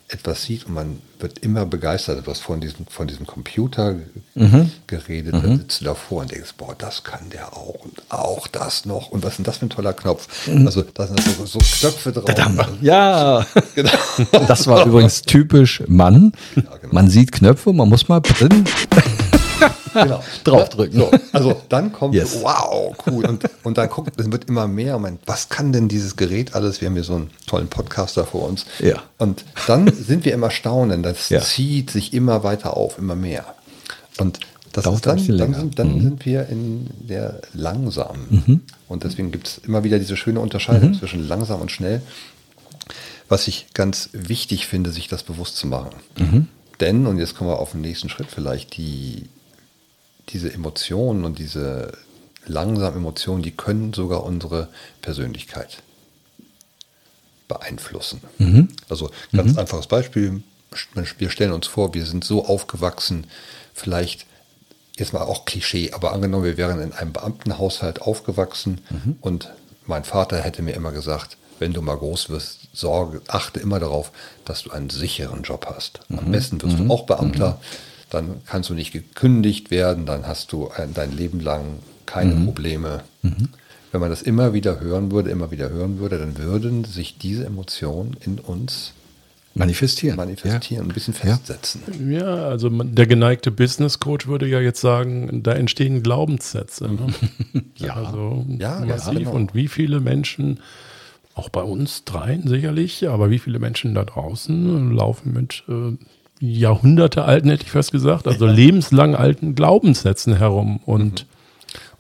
etwas 0.08 0.44
sieht 0.44 0.66
und 0.66 0.74
man 0.74 1.00
wird 1.18 1.38
immer 1.38 1.64
begeistert. 1.64 2.26
Du 2.26 2.30
hast 2.30 2.40
von 2.40 2.60
diesem, 2.60 2.86
von 2.86 3.06
diesem 3.06 3.26
Computer 3.26 3.96
mhm. 4.34 4.70
geredet, 4.86 5.34
mhm. 5.34 5.42
dann 5.42 5.58
sitzt 5.58 5.80
du 5.80 5.86
davor 5.86 6.22
und 6.22 6.30
denkst, 6.30 6.54
boah, 6.58 6.74
das 6.76 7.04
kann 7.04 7.30
der 7.30 7.54
auch 7.54 7.84
und 7.84 8.02
auch 8.10 8.46
das 8.46 8.84
noch. 8.84 9.08
Und 9.10 9.22
was 9.22 9.32
ist 9.32 9.36
denn 9.38 9.44
das 9.44 9.58
für 9.58 9.66
ein 9.66 9.70
toller 9.70 9.94
Knopf? 9.94 10.46
Mhm. 10.46 10.66
Also 10.66 10.82
da 10.82 11.06
sind 11.06 11.20
so, 11.20 11.46
so 11.46 11.58
Knöpfe 11.58 12.12
drauf. 12.12 12.26
Dadam. 12.26 12.60
Ja, 12.82 13.46
genau. 13.74 13.90
das 14.46 14.66
war 14.66 14.86
übrigens 14.86 15.22
typisch 15.22 15.82
Mann. 15.86 16.32
Ja, 16.54 16.62
genau. 16.62 16.92
Man 16.92 17.08
sieht 17.08 17.32
Knöpfe, 17.32 17.72
man 17.72 17.88
muss 17.88 18.08
mal 18.08 18.20
drin 18.20 18.64
genau. 19.94 20.22
draufdrücken. 20.44 20.98
So, 21.00 21.10
also 21.32 21.60
dann 21.68 21.92
kommt, 21.92 22.14
yes. 22.14 22.40
wow, 22.42 22.94
cool. 23.06 23.24
Und, 23.26 23.44
und 23.62 23.78
dann 23.78 23.88
guckt, 23.88 24.18
es 24.18 24.30
wird 24.30 24.48
immer 24.48 24.66
mehr. 24.66 24.98
Man, 24.98 25.18
was 25.26 25.48
kann 25.48 25.72
denn 25.72 25.88
dieses 25.88 26.16
Gerät 26.16 26.54
alles? 26.54 26.80
Wir 26.80 26.88
haben 26.88 26.94
hier 26.94 27.04
so 27.04 27.14
einen 27.14 27.30
tollen 27.46 27.68
Podcaster 27.68 28.24
vor 28.24 28.48
uns. 28.48 28.66
Ja. 28.80 29.02
Und 29.18 29.44
dann 29.66 29.90
sind 29.92 30.24
wir 30.24 30.34
im 30.34 30.42
Erstaunen. 30.42 31.02
Das 31.02 31.28
ja. 31.28 31.40
zieht 31.40 31.90
sich 31.90 32.12
immer 32.12 32.44
weiter 32.44 32.76
auf, 32.76 32.98
immer 32.98 33.16
mehr. 33.16 33.44
Und 34.18 34.40
das 34.74 34.86
ist 34.86 35.06
dann, 35.06 35.24
dann, 35.38 35.54
sind, 35.54 35.78
dann 35.78 35.94
mhm. 35.94 36.02
sind 36.02 36.26
wir 36.26 36.48
in 36.48 36.90
der 36.98 37.40
langsamen. 37.52 38.26
Mhm. 38.46 38.60
Und 38.88 39.04
deswegen 39.04 39.30
gibt 39.30 39.46
es 39.46 39.58
immer 39.58 39.84
wieder 39.84 40.00
diese 40.00 40.16
schöne 40.16 40.40
Unterscheidung 40.40 40.90
mhm. 40.90 40.94
zwischen 40.94 41.26
langsam 41.26 41.60
und 41.60 41.70
schnell. 41.70 42.02
Was 43.28 43.46
ich 43.46 43.68
ganz 43.72 44.10
wichtig 44.12 44.66
finde, 44.66 44.90
sich 44.90 45.06
das 45.06 45.22
bewusst 45.22 45.56
zu 45.56 45.68
machen. 45.68 45.90
Mhm. 46.18 46.48
Denn, 46.80 47.06
und 47.06 47.18
jetzt 47.18 47.36
kommen 47.36 47.50
wir 47.50 47.60
auf 47.60 47.70
den 47.70 47.82
nächsten 47.82 48.08
Schritt 48.08 48.26
vielleicht, 48.28 48.76
die 48.76 49.28
diese 50.30 50.52
Emotionen 50.52 51.24
und 51.24 51.38
diese 51.38 51.92
langsamen 52.46 52.98
Emotionen, 52.98 53.42
die 53.42 53.50
können 53.50 53.92
sogar 53.92 54.24
unsere 54.24 54.68
Persönlichkeit 55.02 55.82
beeinflussen. 57.48 58.20
Mhm. 58.38 58.68
Also 58.88 59.10
ganz 59.32 59.52
mhm. 59.52 59.58
einfaches 59.58 59.86
Beispiel, 59.86 60.42
wir 61.18 61.30
stellen 61.30 61.52
uns 61.52 61.66
vor, 61.66 61.94
wir 61.94 62.04
sind 62.04 62.24
so 62.24 62.44
aufgewachsen, 62.44 63.26
vielleicht 63.74 64.26
jetzt 64.96 65.12
mal 65.12 65.22
auch 65.22 65.44
Klischee, 65.44 65.92
aber 65.92 66.12
angenommen, 66.12 66.44
wir 66.44 66.56
wären 66.56 66.80
in 66.80 66.92
einem 66.92 67.12
Beamtenhaushalt 67.12 68.02
aufgewachsen 68.02 68.80
mhm. 68.90 69.16
und 69.20 69.52
mein 69.86 70.04
Vater 70.04 70.40
hätte 70.40 70.62
mir 70.62 70.72
immer 70.72 70.92
gesagt, 70.92 71.36
wenn 71.58 71.72
du 71.72 71.82
mal 71.82 71.96
groß 71.96 72.30
wirst, 72.30 72.60
sorge, 72.72 73.22
achte 73.28 73.60
immer 73.60 73.78
darauf, 73.78 74.10
dass 74.44 74.62
du 74.62 74.70
einen 74.70 74.90
sicheren 74.90 75.42
Job 75.42 75.66
hast. 75.68 76.00
Am 76.08 76.26
mhm. 76.26 76.32
besten 76.32 76.62
wirst 76.62 76.78
du 76.78 76.84
mhm. 76.84 76.90
auch 76.90 77.06
Beamter. 77.06 77.60
Dann 78.14 78.40
kannst 78.46 78.70
du 78.70 78.74
nicht 78.74 78.92
gekündigt 78.92 79.70
werden, 79.70 80.06
dann 80.06 80.26
hast 80.26 80.52
du 80.52 80.68
ein, 80.68 80.94
dein 80.94 81.16
Leben 81.16 81.40
lang 81.40 81.64
keine 82.06 82.34
mhm. 82.34 82.44
Probleme. 82.46 83.02
Mhm. 83.22 83.48
Wenn 83.92 84.00
man 84.00 84.10
das 84.10 84.22
immer 84.22 84.52
wieder 84.52 84.80
hören 84.80 85.10
würde, 85.10 85.30
immer 85.30 85.50
wieder 85.50 85.70
hören 85.70 85.98
würde, 85.98 86.18
dann 86.18 86.38
würden 86.38 86.84
sich 86.84 87.18
diese 87.18 87.44
Emotionen 87.44 88.16
in 88.24 88.38
uns 88.38 88.92
manifestieren, 89.54 90.16
manifestieren, 90.16 90.84
ja. 90.84 90.90
ein 90.90 90.94
bisschen 90.94 91.14
festsetzen. 91.14 91.82
Ja, 92.10 92.46
also 92.46 92.68
der 92.68 93.06
geneigte 93.06 93.50
Business 93.50 94.00
Coach 94.00 94.26
würde 94.26 94.46
ja 94.46 94.60
jetzt 94.60 94.80
sagen, 94.80 95.42
da 95.42 95.52
entstehen 95.52 96.02
Glaubenssätze. 96.02 96.88
Ne? 96.88 97.14
ja, 97.76 97.94
also 97.94 98.44
ja, 98.58 98.80
massiv. 98.80 99.12
Ja, 99.12 99.18
genau. 99.18 99.32
Und 99.32 99.54
wie 99.54 99.68
viele 99.68 100.00
Menschen 100.00 100.60
auch 101.34 101.48
bei 101.48 101.62
uns 101.62 102.04
dreien 102.04 102.46
sicherlich, 102.46 103.08
aber 103.08 103.30
wie 103.30 103.38
viele 103.38 103.58
Menschen 103.58 103.94
da 103.94 104.04
draußen 104.04 104.92
laufen 104.92 105.32
mit 105.32 105.64
äh, 105.68 105.96
Jahrhunderte 106.40 107.24
alten, 107.24 107.48
hätte 107.50 107.64
ich 107.64 107.70
fast 107.70 107.92
gesagt, 107.92 108.26
also 108.26 108.46
ja. 108.46 108.52
lebenslang 108.52 109.14
alten 109.14 109.54
Glaubenssätzen 109.54 110.36
herum. 110.36 110.80
Und 110.84 111.26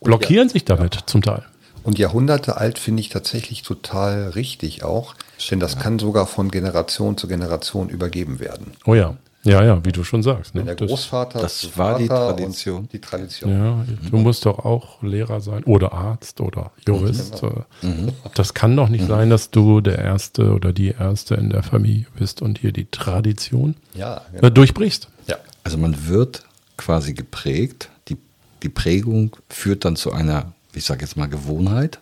blockieren 0.02 0.48
sich 0.48 0.64
damit 0.64 0.98
zum 1.06 1.22
Teil. 1.22 1.44
Und 1.82 1.98
Jahrhunderte 1.98 2.56
alt 2.56 2.78
finde 2.78 3.00
ich 3.00 3.10
tatsächlich 3.10 3.62
total 3.62 4.30
richtig 4.30 4.84
auch, 4.84 5.14
denn 5.50 5.60
das 5.60 5.78
kann 5.78 5.98
sogar 5.98 6.26
von 6.26 6.50
Generation 6.50 7.18
zu 7.18 7.28
Generation 7.28 7.90
übergeben 7.90 8.40
werden. 8.40 8.72
Oh 8.86 8.94
ja. 8.94 9.16
Ja, 9.44 9.62
ja, 9.62 9.84
wie 9.84 9.92
du 9.92 10.04
schon 10.04 10.22
sagst. 10.22 10.54
Ne? 10.54 10.64
Der 10.64 10.74
Das- 10.74 10.88
Großvater 10.88 11.40
das 11.40 11.58
zu 11.58 11.76
war 11.76 11.98
die 11.98 12.08
Tradition. 12.08 12.88
Die 12.90 12.98
Tradition. 13.00 13.50
Ja, 13.52 13.84
du 14.10 14.16
musst 14.16 14.46
doch 14.46 14.64
auch 14.64 15.02
Lehrer 15.02 15.40
sein 15.40 15.62
oder 15.64 15.92
Arzt 15.92 16.40
oder 16.40 16.72
Jurist. 16.86 17.42
Mhm. 17.82 18.08
Das 18.34 18.54
kann 18.54 18.74
doch 18.76 18.88
nicht 18.88 19.06
sein, 19.06 19.28
dass 19.30 19.50
du 19.50 19.80
der 19.82 19.98
Erste 19.98 20.52
oder 20.52 20.72
die 20.72 20.88
Erste 20.98 21.34
in 21.34 21.50
der 21.50 21.62
Familie 21.62 22.06
bist 22.18 22.40
und 22.42 22.58
hier 22.58 22.72
die 22.72 22.86
Tradition 22.90 23.76
Ja, 23.94 24.22
äh, 24.32 24.36
genau. 24.36 24.50
durchbrichst. 24.50 25.08
ja. 25.26 25.36
Also 25.62 25.78
man 25.78 26.08
wird 26.08 26.44
quasi 26.76 27.14
geprägt. 27.14 27.88
Die, 28.08 28.16
die 28.62 28.68
Prägung 28.68 29.36
führt 29.48 29.84
dann 29.84 29.96
zu 29.96 30.12
einer, 30.12 30.52
ich 30.74 30.84
sage 30.84 31.02
jetzt 31.02 31.16
mal, 31.16 31.26
Gewohnheit. 31.28 31.98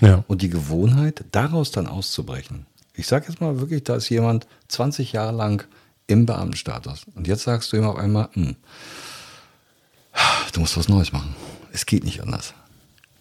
Ja. 0.00 0.24
Und 0.28 0.42
die 0.42 0.48
Gewohnheit, 0.50 1.24
daraus 1.32 1.70
dann 1.72 1.86
auszubrechen. 1.86 2.66
Ich 2.94 3.06
sage 3.06 3.26
jetzt 3.28 3.40
mal 3.40 3.60
wirklich, 3.60 3.84
da 3.84 3.96
ist 3.96 4.08
jemand 4.08 4.46
20 4.68 5.12
Jahre 5.12 5.34
lang 5.36 5.64
im 6.10 6.26
Beamtenstatus. 6.26 7.02
Und 7.14 7.26
jetzt 7.26 7.44
sagst 7.44 7.72
du 7.72 7.76
ihm 7.76 7.84
auf 7.84 7.96
einmal, 7.96 8.28
hm, 8.32 8.56
du 10.52 10.60
musst 10.60 10.76
was 10.76 10.88
Neues 10.88 11.12
machen. 11.12 11.34
Es 11.72 11.86
geht 11.86 12.04
nicht 12.04 12.20
anders. 12.22 12.54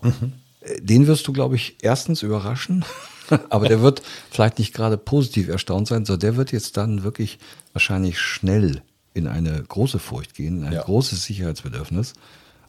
Äh, 0.01 0.81
Den 0.81 1.07
wirst 1.07 1.27
du, 1.27 1.33
glaube 1.33 1.55
ich, 1.55 1.77
erstens 1.81 2.23
überraschen, 2.23 2.83
aber 3.49 3.67
der 3.67 3.81
wird 3.81 4.01
vielleicht 4.31 4.59
nicht 4.59 4.73
gerade 4.73 4.97
positiv 4.97 5.47
erstaunt 5.49 5.87
sein, 5.87 6.05
sondern 6.05 6.21
der 6.21 6.35
wird 6.37 6.51
jetzt 6.51 6.77
dann 6.77 7.03
wirklich 7.03 7.39
wahrscheinlich 7.73 8.19
schnell 8.19 8.81
in 9.13 9.27
eine 9.27 9.61
große 9.63 9.99
Furcht 9.99 10.33
gehen, 10.35 10.59
in 10.61 10.65
ein 10.67 10.73
Ja. 10.73 10.83
großes 10.83 11.23
Sicherheitsbedürfnis. 11.23 12.13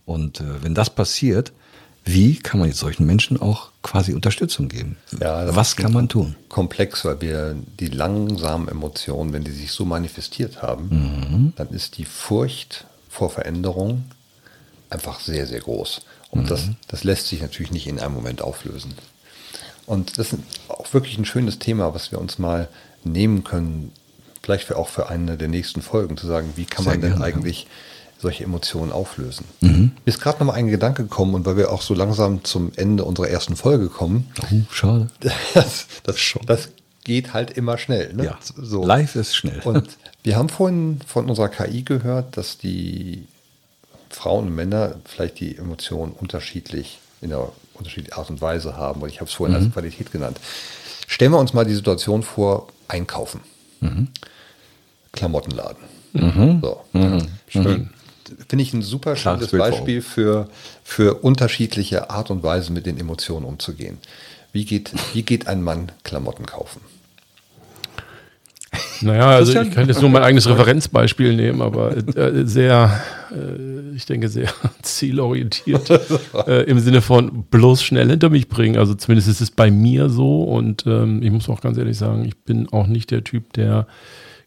Und 0.04 0.40
äh, 0.40 0.62
wenn 0.62 0.74
das 0.74 0.90
passiert, 0.90 1.52
wie 2.05 2.37
kann 2.39 2.59
man 2.61 2.69
jetzt 2.69 2.79
solchen 2.81 3.05
Menschen 3.07 3.41
auch 3.41 3.71
quasi 3.83 4.15
Unterstützung 4.15 4.69
geben? 4.69 4.97
Ja, 5.21 5.45
das 5.45 5.55
Was 5.57 5.77
kann 5.77 5.93
man 5.93 6.09
tun? 6.09 6.35
komplex, 6.49 7.05
weil 7.05 7.21
wir 7.21 7.55
die 7.79 7.89
langsamen 7.89 8.69
Emotionen, 8.69 9.33
wenn 9.33 9.45
die 9.45 9.51
sich 9.53 9.71
so 9.73 9.85
manifestiert 9.85 10.63
haben, 10.63 10.89
Mhm. 10.89 11.53
dann 11.57 11.69
ist 11.71 11.99
die 11.99 12.05
Furcht 12.05 12.87
vor 13.09 13.31
Veränderung 13.31 14.05
einfach 14.89 15.21
sehr, 15.21 15.47
sehr 15.47 15.61
groß. 15.61 16.01
Und 16.31 16.51
das, 16.51 16.67
Mhm. 16.67 16.77
das 16.89 17.05
lässt 17.05 17.29
sich 17.29 17.43
natürlich 17.43 17.71
nicht 17.73 17.87
in 17.87 17.99
einem 18.01 18.15
Moment 18.15 18.41
auflösen. 18.43 18.95
Und 19.87 20.19
das 20.19 20.33
ist 20.33 20.41
auch 20.69 20.93
wirklich 20.93 21.19
ein 21.19 21.25
schönes 21.25 21.59
Thema, 21.59 21.95
was 21.95 22.13
wir 22.13 22.21
uns 22.21 22.39
mal 22.39 22.69
nehmen 23.05 23.43
können, 23.45 23.93
vielleicht 24.43 24.65
für 24.69 24.77
auch 24.77 24.89
für 24.89 25.09
eine 25.09 25.37
der 25.37 25.49
nächsten 25.49 25.83
Folgen, 25.83 26.17
zu 26.17 26.27
sagen, 26.27 26.53
wie 26.57 26.65
kann 26.65 26.85
Sehr 26.85 26.93
man 26.95 27.01
denn 27.03 27.11
gerne, 27.13 27.25
ja. 27.25 27.31
Solche 28.20 28.44
Emotionen 28.44 28.92
auflösen. 28.92 29.44
Mhm. 29.61 29.92
Mir 30.04 30.12
ist 30.12 30.20
gerade 30.20 30.38
noch 30.40 30.48
mal 30.48 30.52
ein 30.54 30.66
Gedanke 30.68 31.04
gekommen 31.04 31.35
und 31.35 31.46
weil 31.46 31.56
wir 31.56 31.72
auch 31.72 31.83
so 31.83 31.94
langsam 31.94 32.44
zum 32.44 32.72
Ende 32.76 33.04
unserer 33.04 33.28
ersten 33.28 33.56
Folge 33.56 33.88
kommen, 33.88 34.30
Oh, 34.42 34.56
schade. 34.70 35.09
das, 35.54 35.87
das, 36.02 36.16
das 36.46 36.68
geht 37.04 37.33
halt 37.33 37.50
immer 37.52 37.78
schnell. 37.78 38.12
Ne? 38.12 38.24
Ja, 38.26 38.38
so. 38.56 38.85
live 38.85 39.16
ist 39.16 39.35
schnell. 39.35 39.61
Und 39.64 39.88
wir 40.22 40.37
haben 40.37 40.48
vorhin 40.50 41.00
von 41.06 41.28
unserer 41.30 41.48
KI 41.48 41.83
gehört, 41.83 42.37
dass 42.37 42.59
die 42.59 43.26
Frauen 44.11 44.48
und 44.48 44.54
Männer 44.54 44.96
vielleicht 45.06 45.40
die 45.40 45.56
Emotionen 45.56 46.12
unterschiedlich 46.12 46.98
in 47.22 47.33
einer 47.33 47.50
unterschiedlichen 47.74 48.18
Art 48.18 48.28
und 48.28 48.40
Weise 48.42 48.76
haben. 48.76 49.00
Und 49.02 49.09
ich 49.09 49.20
habe 49.20 49.28
es 49.28 49.35
vorhin 49.35 49.56
Mhm. 49.56 49.64
als 49.64 49.72
Qualität 49.72 50.12
genannt. 50.12 50.38
Stellen 51.06 51.33
wir 51.33 51.38
uns 51.38 51.54
mal 51.54 51.64
die 51.64 51.74
Situation 51.74 52.22
vor, 52.22 52.68
einkaufen. 52.88 53.40
Mhm. 53.80 54.09
Klamottenladen. 55.12 55.83
Mhm. 56.12 56.61
So. 56.62 56.80
Schön. 57.48 57.90
Finde 58.49 58.62
ich 58.62 58.73
ein 58.73 58.83
super 58.83 59.14
Klares 59.14 59.51
schönes 59.51 59.51
Bild 59.51 59.62
Beispiel 59.62 60.03
für, 60.03 60.49
für 60.83 61.23
unterschiedliche 61.23 62.11
Art 62.11 62.31
und 62.31 62.43
Weise, 62.43 62.73
mit 62.73 62.87
den 62.87 62.99
Emotionen 62.99 63.45
umzugehen. 63.45 63.99
Wie 64.53 64.64
geht, 64.64 64.93
wie 65.14 65.23
geht 65.23 65.47
ein 65.47 65.62
Mann 65.62 65.93
Klamotten 66.03 66.47
kaufen? 66.47 66.81
Naja, 69.03 69.31
also 69.31 69.59
ich 69.59 69.71
kann 69.71 69.88
jetzt 69.88 70.01
nur 70.01 70.11
mein 70.11 70.23
eigenes 70.23 70.49
Referenzbeispiel 70.49 71.35
nehmen, 71.35 71.62
aber 71.62 71.97
äh, 71.97 72.47
sehr, 72.47 73.01
äh, 73.33 73.97
ich 73.97 74.07
denke, 74.07 74.29
sehr 74.29 74.49
zielorientiert 74.83 75.90
äh, 76.47 76.64
im 76.64 76.79
Sinne 76.79 77.01
von 77.01 77.45
bloß 77.45 77.83
schnell 77.83 78.09
hinter 78.09 78.31
mich 78.31 78.49
bringen. 78.49 78.77
Also 78.77 78.95
zumindest 78.95 79.29
ist 79.29 79.40
es 79.40 79.51
bei 79.51 79.71
mir 79.71 80.09
so 80.09 80.45
und 80.45 80.85
ähm, 80.87 81.23
ich 81.23 81.31
muss 81.31 81.49
auch 81.49 81.61
ganz 81.61 81.79
ehrlich 81.79 81.97
sagen, 81.97 82.25
ich 82.25 82.37
bin 82.45 82.69
auch 82.73 82.87
nicht 82.87 83.11
der 83.11 83.25
Typ, 83.25 83.53
der 83.55 83.87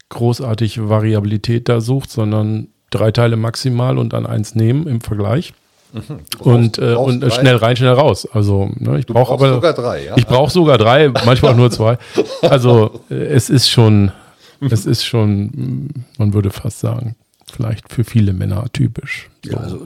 großartig 0.10 0.88
Variabilität 0.88 1.67
da 1.67 1.82
sucht, 1.82 2.12
sondern 2.12 2.67
drei 2.93 3.12
Teile 3.12 3.36
maximal 3.38 3.97
und 3.97 4.13
dann 4.13 4.25
eins 4.25 4.56
nehmen 4.56 4.88
im 4.88 5.01
Vergleich. 5.01 5.53
Und, 6.39 6.79
äh, 6.79 6.93
brauchst 6.95 7.15
und 7.15 7.23
äh, 7.23 7.29
schnell 7.32 7.56
rein, 7.58 7.75
schnell 7.75 7.93
raus. 7.93 8.27
Also 8.32 8.71
ne, 8.75 8.97
ich 8.99 9.06
brauche 9.06 9.34
aber 9.34 9.53
sogar 9.53 9.73
drei, 9.73 10.06
ja? 10.06 10.17
Ich 10.17 10.25
brauche 10.25 10.51
sogar 10.51 10.77
drei, 10.79 11.10
manchmal 11.10 11.53
auch 11.53 11.58
nur 11.58 11.69
zwei. 11.79 11.97
Also 12.41 13.01
äh, 13.12 13.15
es 13.15 13.49
ist 13.51 13.69
schon, 13.69 14.12
es 14.60 14.88
ist 14.88 15.03
schon, 15.06 15.51
mh, 15.53 15.89
man 16.17 16.34
würde 16.34 16.49
fast 16.49 16.79
sagen, 16.79 17.15
vielleicht 17.51 17.91
für 17.93 18.03
viele 18.03 18.34
Männer 18.34 18.65
typisch. 18.73 19.29
So. 19.45 19.51
Ja, 19.51 19.58
also 19.58 19.86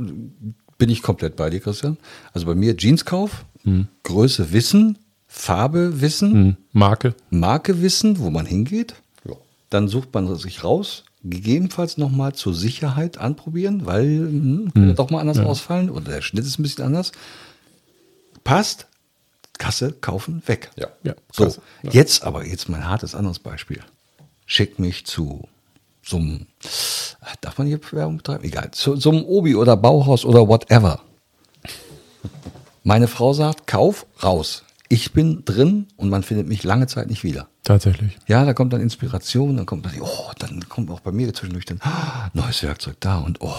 bin 0.78 0.89
ich 0.89 1.02
komplett 1.02 1.36
bei 1.36 1.50
dir, 1.50 1.60
Christian. 1.60 1.98
Also 2.34 2.46
bei 2.46 2.56
mir 2.56 2.78
Jeanskauf, 2.78 3.43
Größe 4.04 4.54
wissen, 4.54 4.98
Farbe 5.28 6.00
wissen, 6.00 6.32
Hm, 6.32 6.58
Marke. 6.72 7.15
Marke 7.32 7.82
wissen, 7.82 8.20
wo 8.20 8.30
man 8.30 8.46
hingeht. 8.46 8.96
Ja. 9.28 9.34
Dann 9.70 9.89
sucht 9.89 10.13
man 10.13 10.34
sich 10.38 10.63
raus, 10.63 11.04
gegebenenfalls 11.30 11.98
nochmal 11.98 12.34
zur 12.34 12.54
Sicherheit 12.54 13.18
anprobieren, 13.18 13.86
weil 13.86 14.06
hm, 14.06 14.72
könnte 14.74 14.94
doch 14.96 15.10
mal 15.10 15.20
anders 15.20 15.40
ausfallen 15.40 15.90
oder 15.90 16.12
der 16.12 16.22
Schnitt 16.22 16.46
ist 16.46 16.60
ein 16.60 16.63
bisschen 16.63 16.84
anders. 16.86 17.12
Passt, 18.44 18.88
Kasse, 19.58 19.92
kaufen, 19.92 20.44
weg. 20.46 20.70
Ja. 20.76 20.88
Ja, 21.04 21.13
So, 21.32 21.44
klasse. 21.44 21.62
Ja. 21.84 21.92
jetzt 21.92 22.24
aber, 22.24 22.46
jetzt 22.46 22.70
mein 22.70 22.88
hartes 22.88 23.16
anderes 23.16 23.40
Beispiel. 23.40 23.82
Schick 24.46 24.80
mich 24.80 25.06
zu 25.06 25.48
so 26.04 26.18
einem, 26.18 26.48
darf 27.42 27.58
man 27.58 27.68
hier 27.68 27.80
Werbung 27.92 28.18
betreiben? 28.18 28.44
Egal, 28.44 28.72
zu 28.72 28.96
so 28.96 29.12
einem 29.12 29.26
Obi 29.26 29.56
oder 29.56 29.76
Bauhaus 29.76 30.24
oder 30.24 30.48
whatever. 30.48 31.02
Meine 32.84 33.08
Frau 33.10 33.34
sagt, 33.34 33.68
kauf, 33.68 34.06
raus. 34.24 34.63
Ich 34.89 35.12
bin 35.12 35.43
drin 35.43 35.88
und 35.97 36.10
man 36.10 36.23
findet 36.23 36.47
mich 36.47 36.63
lange 36.63 36.88
Zeit 36.88 37.10
nicht 37.10 37.23
wieder. 37.23 37.47
Tatsächlich. 37.63 38.17
Ja, 38.28 38.45
da 38.45 38.54
kommt 38.54 38.71
dann 38.71 38.80
Inspiration, 38.80 39.58
dann 39.58 39.65
kommt 39.65 39.86
dann, 39.86 39.91
oh, 40.00 40.32
dann 40.39 40.69
kommt 40.69 40.89
auch 40.89 41.02
bei 41.02 41.12
mir 41.12 41.34
zwischendurch 41.34 41.65
dann, 41.65 41.80
ah, 41.82 42.30
neues 42.34 42.63
Werkzeug 42.63 42.95
da 43.02 43.17
und 43.17 43.41
oh. 43.41 43.54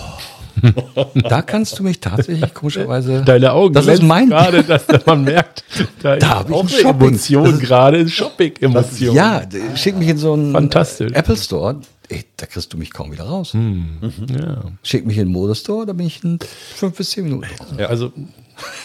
da 1.14 1.42
kannst 1.42 1.78
du 1.78 1.82
mich 1.82 2.00
tatsächlich 2.00 2.54
komischerweise. 2.54 3.22
Deine 3.22 3.52
Augen 3.52 3.74
das 3.74 3.86
ist 3.86 4.02
mein. 4.02 4.30
gerade, 4.30 4.64
dass 4.64 4.86
man 5.06 5.24
merkt, 5.24 5.64
da, 6.02 6.14
ist 6.14 6.26
hab 6.26 6.48
ich 6.48 6.54
ein 6.54 6.60
eine 6.60 6.68
Shopping. 6.70 7.08
Emotion 7.08 7.58
gerade, 7.58 8.08
Shopping-Emotion. 8.08 9.14
Ja, 9.14 9.42
schick 9.74 9.98
mich 9.98 10.08
in 10.08 10.16
so 10.16 10.32
einen 10.32 10.52
Fantastisch. 10.52 11.12
Apple 11.12 11.36
Store, 11.36 11.80
ey, 12.08 12.24
da 12.38 12.46
kriegst 12.46 12.72
du 12.72 12.78
mich 12.78 12.90
kaum 12.90 13.12
wieder 13.12 13.24
raus. 13.24 13.52
ja. 13.54 14.62
Schick 14.82 15.04
mich 15.04 15.18
in 15.18 15.26
den 15.26 15.32
Modestore, 15.32 15.84
da 15.84 15.92
bin 15.92 16.06
ich 16.06 16.24
in 16.24 16.38
fünf 16.74 16.96
bis 16.96 17.10
zehn 17.10 17.24
Minuten. 17.24 17.46
draußen. 17.58 17.80
Also 17.80 18.12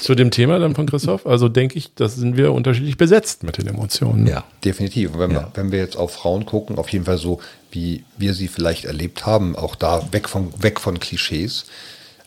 zu 0.01 0.15
dem 0.15 0.31
Thema 0.31 0.59
dann 0.59 0.75
von 0.75 0.85
Christoph, 0.85 1.25
also 1.25 1.49
denke 1.49 1.77
ich, 1.77 1.93
da 1.95 2.07
sind 2.07 2.37
wir 2.37 2.53
unterschiedlich 2.53 2.97
besetzt 2.97 3.43
mit 3.43 3.57
den 3.57 3.67
Emotionen. 3.67 4.27
Ja. 4.27 4.43
Definitiv. 4.63 5.13
Und 5.13 5.19
wenn, 5.19 5.31
Ja. 5.31 5.41
wir, 5.41 5.51
wenn 5.55 5.71
wir 5.71 5.79
jetzt 5.79 5.97
auf 5.97 6.13
Frauen 6.13 6.45
gucken, 6.45 6.77
auf 6.77 6.89
jeden 6.89 7.05
Fall 7.05 7.17
so, 7.17 7.39
wie 7.71 8.03
wir 8.17 8.33
sie 8.33 8.47
vielleicht 8.47 8.85
erlebt 8.85 9.25
haben, 9.25 9.55
auch 9.55 9.75
da 9.75 10.07
weg 10.11 10.29
von, 10.29 10.53
weg 10.61 10.79
von 10.79 10.99
Klischees. 10.99 11.65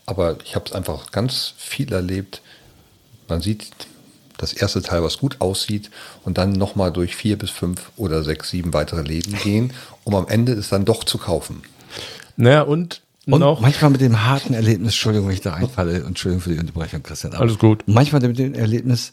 Aber 0.06 0.36
ich 0.44 0.54
habe 0.54 0.66
es 0.66 0.72
einfach 0.72 1.10
ganz 1.10 1.54
viel 1.56 1.92
erlebt. 1.92 2.40
Man 3.28 3.40
sieht 3.40 3.66
das 4.38 4.52
erste 4.52 4.82
Teil, 4.82 5.02
was 5.02 5.18
gut 5.18 5.36
aussieht, 5.40 5.90
und 6.24 6.36
dann 6.38 6.52
nochmal 6.52 6.92
durch 6.92 7.16
vier 7.16 7.38
bis 7.38 7.50
fünf 7.50 7.90
oder 7.96 8.22
sechs, 8.22 8.50
sieben 8.50 8.74
weitere 8.74 9.00
Läden 9.02 9.34
gehen, 9.38 9.72
um 10.04 10.14
am 10.14 10.28
Ende 10.28 10.52
es 10.52 10.68
dann 10.68 10.84
doch 10.84 11.04
zu 11.04 11.16
kaufen. 11.18 11.62
Naja, 12.36 12.62
und, 12.62 13.00
Und 13.26 13.40
noch, 13.40 13.60
manchmal 13.60 13.90
mit 13.90 14.00
dem 14.00 14.24
harten 14.24 14.54
Erlebnis, 14.54 14.92
Entschuldigung, 14.92 15.28
wenn 15.28 15.34
ich 15.34 15.40
da 15.40 15.54
einfalle, 15.54 16.04
Entschuldigung 16.04 16.42
für 16.42 16.52
die 16.52 16.60
Unterbrechung, 16.60 17.02
Christian. 17.02 17.34
Alles 17.34 17.58
gut. 17.58 17.82
Manchmal 17.86 18.22
mit 18.22 18.38
dem 18.38 18.54
Erlebnis, 18.54 19.10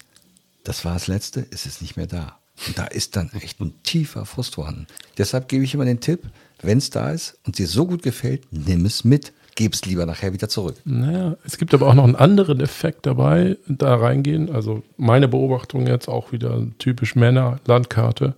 das 0.64 0.86
war 0.86 0.94
das 0.94 1.08
Letzte, 1.08 1.40
ist 1.40 1.66
es 1.66 1.82
nicht 1.82 1.98
mehr 1.98 2.06
da. 2.06 2.38
Und 2.68 2.78
da 2.78 2.86
ist 2.86 3.16
dann 3.16 3.32
echt 3.34 3.60
ein 3.60 3.74
tiefer 3.82 4.26
Frust 4.26 4.56
vorhanden. 4.56 4.86
Deshalb 5.18 5.50
gebe 5.50 5.64
ich 5.64 5.74
immer 5.74 5.86
den 5.86 6.00
Tipp, 6.00 6.22
wenn 6.62 6.78
es 6.78 6.92
da 6.92 7.10
ist 7.12 7.40
und 7.46 7.58
dir 7.58 7.68
so 7.68 7.88
gut 7.88 8.04
gefällt, 8.04 8.44
nimm 8.52 8.86
es 8.86 9.04
mit. 9.04 9.34
Gib 9.56 9.74
es 9.76 9.86
lieber 9.86 10.08
nachher 10.08 10.34
wieder 10.34 10.50
zurück. 10.50 10.78
Naja, 10.84 11.36
es 11.46 11.60
gibt 11.60 11.76
aber 11.76 11.88
auch 11.88 11.94
noch 11.94 12.06
einen 12.06 12.16
anderen 12.16 12.60
Effekt 12.60 13.06
dabei, 13.06 13.58
da 13.68 13.96
reingehen. 13.96 14.52
Also 14.52 14.82
meine 14.98 15.28
Beobachtung 15.28 15.86
jetzt 15.86 16.08
auch 16.08 16.32
wieder 16.32 16.66
typisch 16.80 17.16
Männer, 17.16 17.60
Landkarte. 17.66 18.36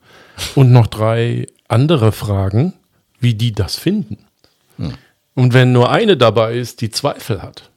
Und 0.55 0.73
noch 0.73 0.87
drei 0.87 1.47
andere 1.69 2.11
Fragen, 2.11 2.73
wie 3.19 3.33
die 3.33 3.53
das 3.53 3.77
finden. 3.77 4.17
Und 5.35 5.53
wenn 5.53 5.71
nur 5.73 5.91
eine 5.91 6.17
dabei 6.17 6.55
ist, 6.55 6.81
die 6.81 6.89
Zweifel 6.89 7.41
hat, 7.41 7.69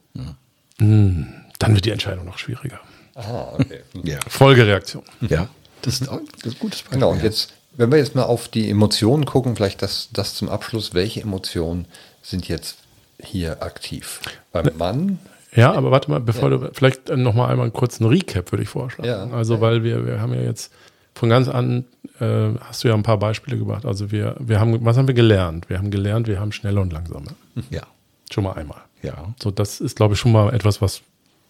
hm, 0.79 1.27
dann 1.59 1.75
wird 1.75 1.85
die 1.85 1.91
Entscheidung 1.91 2.25
noch 2.25 2.37
schwieriger. 2.37 2.79
Ah, 3.15 3.49
okay. 3.53 3.81
Ja. 4.03 4.19
Folgereaktion. 4.27 5.03
Ja. 5.21 5.49
Das 5.81 5.99
ist, 6.01 6.09
auch- 6.09 6.19
das 6.41 6.53
ist 6.53 6.57
ein 6.57 6.59
gutes 6.59 6.79
Beispiel. 6.81 6.99
Genau, 6.99 7.11
und 7.11 7.17
ja. 7.19 7.25
jetzt, 7.25 7.53
wenn 7.75 7.91
wir 7.91 7.97
jetzt 7.97 8.15
mal 8.15 8.23
auf 8.23 8.47
die 8.47 8.69
Emotionen 8.69 9.25
gucken, 9.25 9.55
vielleicht 9.55 9.81
das, 9.81 10.09
das 10.13 10.35
zum 10.35 10.49
Abschluss, 10.49 10.93
welche 10.93 11.21
Emotionen 11.21 11.85
sind 12.21 12.47
jetzt 12.47 12.77
hier 13.21 13.61
aktiv? 13.61 14.21
Beim 14.53 14.69
Mann 14.77 15.19
Ja, 15.53 15.73
aber 15.73 15.91
warte 15.91 16.09
mal, 16.09 16.19
bevor 16.21 16.49
du 16.49 16.69
vielleicht 16.73 17.09
noch 17.09 17.33
mal 17.33 17.47
einmal 17.49 17.65
einen 17.65 17.73
kurzen 17.73 18.05
Recap 18.05 18.51
würde 18.53 18.63
ich 18.63 18.69
vorschlagen. 18.69 19.09
Ja. 19.09 19.29
Also, 19.35 19.59
weil 19.59 19.83
wir, 19.83 20.05
wir 20.05 20.21
haben 20.21 20.33
ja 20.33 20.41
jetzt 20.41 20.71
von 21.13 21.27
ganz 21.29 21.49
an, 21.49 21.83
äh, 22.19 22.53
hast 22.61 22.83
du 22.83 22.87
ja 22.87 22.93
ein 22.93 23.03
paar 23.03 23.17
Beispiele 23.19 23.57
gebracht. 23.57 23.85
Also 23.85 24.11
wir, 24.11 24.35
wir 24.39 24.59
haben, 24.59 24.83
was 24.85 24.97
haben 24.97 25.07
wir 25.07 25.13
gelernt? 25.15 25.69
Wir 25.69 25.77
haben 25.77 25.91
gelernt, 25.91 26.27
wir 26.27 26.39
haben 26.39 26.51
schnelle 26.51 26.79
und 26.81 26.91
langsame. 26.93 27.27
Ja. 27.69 27.83
Schon 28.31 28.43
mal 28.43 28.53
einmal. 28.53 28.79
Ja. 29.01 29.33
So, 29.41 29.49
das 29.51 29.79
ist, 29.81 29.95
glaube 29.95 30.13
ich, 30.13 30.19
schon 30.19 30.31
mal 30.31 30.53
etwas, 30.53 30.81
was, 30.81 31.01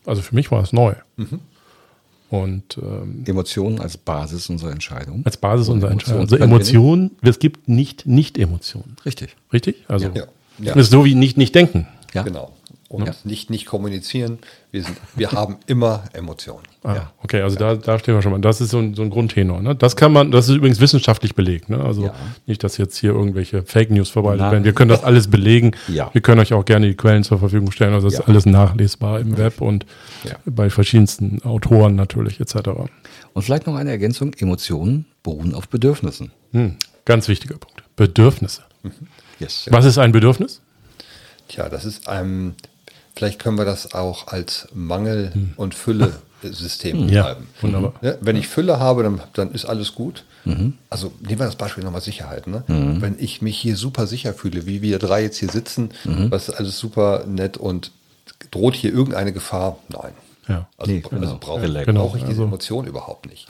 also 0.06 0.22
für 0.22 0.34
mich 0.36 0.50
war 0.52 0.64
es 0.64 0.72
neu. 0.72 0.94
Und 2.30 2.78
ähm, 2.78 3.24
Emotionen 3.26 3.82
als 3.82 3.98
Basis 3.98 4.50
unserer 4.50 4.72
Entscheidung. 4.72 5.24
als 5.26 5.36
Basis 5.38 5.68
unserer 5.68 5.92
Entscheidung. 5.92 6.22
Also 6.22 6.38
Emotionen, 6.38 7.12
es 7.22 7.40
gibt 7.40 7.68
nicht 7.68 8.06
Nicht-Emotionen. 8.06 8.96
Richtig. 9.04 9.36
Richtig? 9.52 9.84
Also, 9.88 10.10
Ja. 10.14 10.26
Ja. 10.60 10.74
das 10.74 10.84
ist 10.86 10.92
so 10.92 11.06
wie 11.06 11.16
nicht, 11.16 11.38
nicht 11.38 11.56
denken. 11.56 11.88
Ja. 12.14 12.22
Genau. 12.24 12.54
Und 12.90 13.06
Ja. 13.08 13.14
nicht, 13.24 13.52
nicht 13.52 13.68
kommunizieren. 13.68 14.40
Wir, 14.72 14.84
sind, 14.84 14.98
wir 15.16 15.32
haben 15.32 15.58
immer 15.68 16.04
Emotionen. 16.14 16.64
Ah, 16.82 16.96
Ja. 16.96 17.12
Okay, 17.22 17.42
also 17.42 17.58
da, 17.58 17.76
da 17.76 18.00
stehen 18.00 18.16
wir 18.16 18.22
schon 18.22 18.32
mal. 18.32 18.40
Das 18.40 18.62
ist 18.62 18.70
so 18.72 18.80
ein, 18.80 18.94
so 18.96 19.02
ein 19.02 19.10
Grundtenor. 19.10 19.62
Ne? 19.62 19.76
Das 19.76 19.96
kann 19.98 20.14
man, 20.14 20.32
das 20.32 20.48
ist 20.48 20.56
übrigens 20.56 20.80
wissenschaftlich 20.80 21.36
belegt. 21.36 21.70
Ne? 21.70 21.78
Also 21.84 22.06
Ja. 22.06 22.14
nicht, 22.46 22.64
dass 22.64 22.78
jetzt 22.78 22.98
hier 22.98 23.12
irgendwelche 23.12 23.64
Fake 23.64 23.92
News 23.92 24.10
verbreitet 24.10 24.50
werden. 24.50 24.64
Wir 24.64 24.72
können 24.74 24.88
das 24.90 25.04
alles 25.04 25.30
belegen. 25.30 25.72
Ja. 25.90 26.10
Wir 26.14 26.22
können 26.22 26.40
euch 26.40 26.54
auch 26.54 26.64
gerne 26.64 26.88
die 26.88 26.96
Quellen 26.96 27.24
zur 27.26 27.38
Verfügung 27.38 27.72
stellen. 27.72 27.94
Also 27.94 28.08
das 28.08 28.14
Ja. 28.16 28.22
ist 28.22 28.28
alles 28.30 28.46
nachlesbar 28.46 29.20
im 29.20 29.38
Web 29.38 29.60
und 29.62 29.86
Ja. 30.24 30.38
bei 30.46 30.70
verschiedensten 30.70 31.44
Autoren 31.44 31.96
natürlich 31.96 32.40
etc. 32.40 32.56
Und 33.34 33.42
vielleicht 33.44 33.68
noch 33.68 33.76
eine 33.76 33.92
Ergänzung. 33.92 34.34
Emotionen 34.40 35.06
beruhen 35.22 35.54
auf 35.54 35.68
Bedürfnissen. 35.68 36.32
Hm. 36.54 36.78
Ganz 37.04 37.28
wichtiger 37.28 37.58
Punkt. 37.58 37.84
Bedürfnisse. 37.98 38.62
Yes. 39.40 39.68
Was 39.70 39.84
ist 39.84 39.98
ein 39.98 40.14
Bedürfnis? 40.14 40.62
Tja, 41.50 41.68
das 41.68 41.84
ist 41.84 42.08
ein, 42.08 42.56
vielleicht 43.20 43.40
können 43.40 43.58
wir 43.58 43.66
das 43.66 43.94
auch 43.94 44.28
als 44.28 44.70
Mangel- 44.74 45.34
und 45.58 45.76
Fülle-System 45.76 47.10
Ja, 47.10 47.24
beschreiben. 47.24 47.48
wunderbar. 47.62 47.94
Ne? 48.02 48.18
Wenn 48.22 48.38
ich 48.38 48.48
Fülle 48.48 48.80
habe, 48.80 49.04
dann, 49.04 49.22
dann 49.34 49.52
ist 49.52 49.66
alles 49.66 49.94
gut. 49.94 50.24
Also 50.90 51.12
nehmen 51.20 51.38
wir 51.40 51.46
das 51.46 51.58
Beispiel 51.58 51.84
nochmal 51.84 52.02
Sicherheit. 52.02 52.48
Ne? 52.48 52.64
Wenn 52.68 53.18
ich 53.20 53.42
mich 53.42 53.58
hier 53.60 53.76
super 53.76 54.08
sicher 54.08 54.34
fühle, 54.34 54.66
wie 54.66 54.82
wir 54.82 54.98
drei 54.98 55.22
jetzt 55.22 55.38
hier 55.38 55.50
sitzen, 55.50 55.90
was 56.06 56.48
ist 56.50 56.56
alles 56.56 56.80
super 56.80 57.26
nett 57.28 57.58
und 57.58 57.92
droht 58.52 58.74
hier 58.76 58.92
irgendeine 58.94 59.34
Gefahr? 59.34 59.78
Nein. 59.90 60.14
Ja. 60.48 60.68
Also, 60.78 60.92
Nee, 60.92 61.04
also 61.04 61.18
genau. 61.20 61.38
brauche 61.40 61.62
Relax. 61.62 61.86
Genau, 61.86 62.06
brauche 62.06 62.18
ich 62.18 62.24
diese 62.24 62.32
also- 62.42 62.44
Emotion 62.46 62.88
überhaupt 62.88 63.28
nicht. 63.30 63.48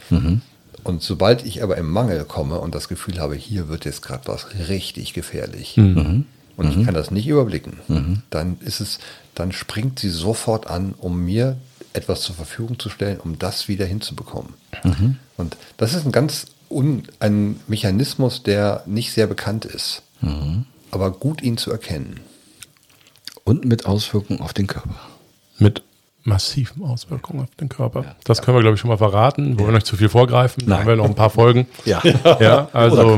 Und 0.84 1.04
sobald 1.04 1.46
ich 1.46 1.62
aber 1.64 1.78
im 1.78 1.90
Mangel 1.92 2.26
komme 2.26 2.60
und 2.60 2.74
das 2.76 2.88
Gefühl 2.90 3.20
habe, 3.20 3.36
hier 3.36 3.70
wird 3.70 3.86
jetzt 3.86 4.02
gerade 4.02 4.24
was 4.28 4.48
richtig 4.68 5.14
gefährlich 5.14 5.78
und 6.60 6.78
ich 6.78 6.86
kann 6.86 6.94
das 6.94 7.10
nicht 7.10 7.28
überblicken, 7.28 7.80
dann 8.30 8.58
ist 8.60 8.80
es, 8.82 9.00
dann 9.34 9.52
springt 9.52 10.00
sie 10.00 10.10
sofort 10.10 10.68
an, 10.68 10.94
um 10.98 11.24
mir 11.24 11.58
etwas 11.94 12.22
zur 12.22 12.36
Verfügung 12.36 12.78
zu 12.78 12.90
stellen, 12.90 13.20
um 13.20 13.40
das 13.40 13.68
wieder 13.68 13.86
hinzubekommen. 13.86 14.54
Und 15.38 15.58
das 15.78 15.94
ist 15.94 16.06
ein 16.06 16.12
ganz 16.12 16.48
un, 16.70 17.04
ein 17.20 17.60
Mechanismus, 17.68 18.44
der 18.44 18.84
nicht 18.86 19.14
sehr 19.14 19.28
bekannt 19.28 19.66
ist, 19.66 20.04
aber 20.92 21.12
gut 21.12 21.42
ihn 21.42 21.58
zu 21.58 21.72
erkennen. 21.72 22.20
Und 23.44 23.66
mit 23.66 23.86
Auswirkungen 23.86 24.42
auf 24.42 24.54
den 24.54 24.68
Körper. 24.68 25.00
Mit 25.58 25.82
massiven 26.24 26.84
Auswirkungen 26.84 27.44
auf 27.44 27.56
den 27.56 27.70
Körper. 27.70 28.16
Das 28.26 28.42
können 28.42 28.58
wir, 28.58 28.62
glaube 28.62 28.76
ich, 28.76 28.82
schon 28.82 28.90
mal 28.90 28.98
verraten. 28.98 29.58
Wir 29.58 29.66
wollen 29.66 29.74
nicht 29.76 29.88
zu 29.88 29.96
viel 29.96 30.10
vorgreifen. 30.10 30.64
Da 30.66 30.70
Nein. 30.72 30.80
haben 30.80 30.88
wir 30.88 30.96
noch 30.98 31.06
ein 31.06 31.16
paar 31.16 31.30
Folgen. 31.30 31.66
Ja. 31.86 32.02
Ja, 32.40 32.68
also 32.74 33.18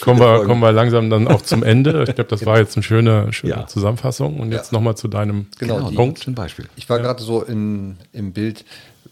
kommen 0.00 0.20
wir 0.20 0.44
kommen 0.44 0.60
wir, 0.60 0.70
langsam 0.72 1.08
dann 1.10 1.26
auch 1.28 1.42
zum 1.42 1.62
Ende. 1.62 2.04
Ich 2.06 2.14
glaube, 2.14 2.28
das 2.30 2.44
war 2.46 2.58
jetzt 2.58 2.76
eine 2.76 2.82
schöne, 2.82 3.32
schöne 3.32 3.52
Ja. 3.54 3.66
Zusammenfassung. 3.66 4.38
Und 4.38 4.52
jetzt 4.52 4.70
Ja. 4.72 4.78
nochmal 4.78 4.96
zu 4.96 5.08
deinem 5.08 5.46
Genau, 5.58 5.88
die- 5.90 5.96
Punkt. 5.96 6.18
Zum 6.18 6.34
Beispiel. 6.34 6.68
Ich 6.76 6.88
war 6.88 6.98
gerade 6.98 7.22
so 7.22 7.42
in, 7.42 7.96
im 8.12 8.32
Bild, 8.32 8.64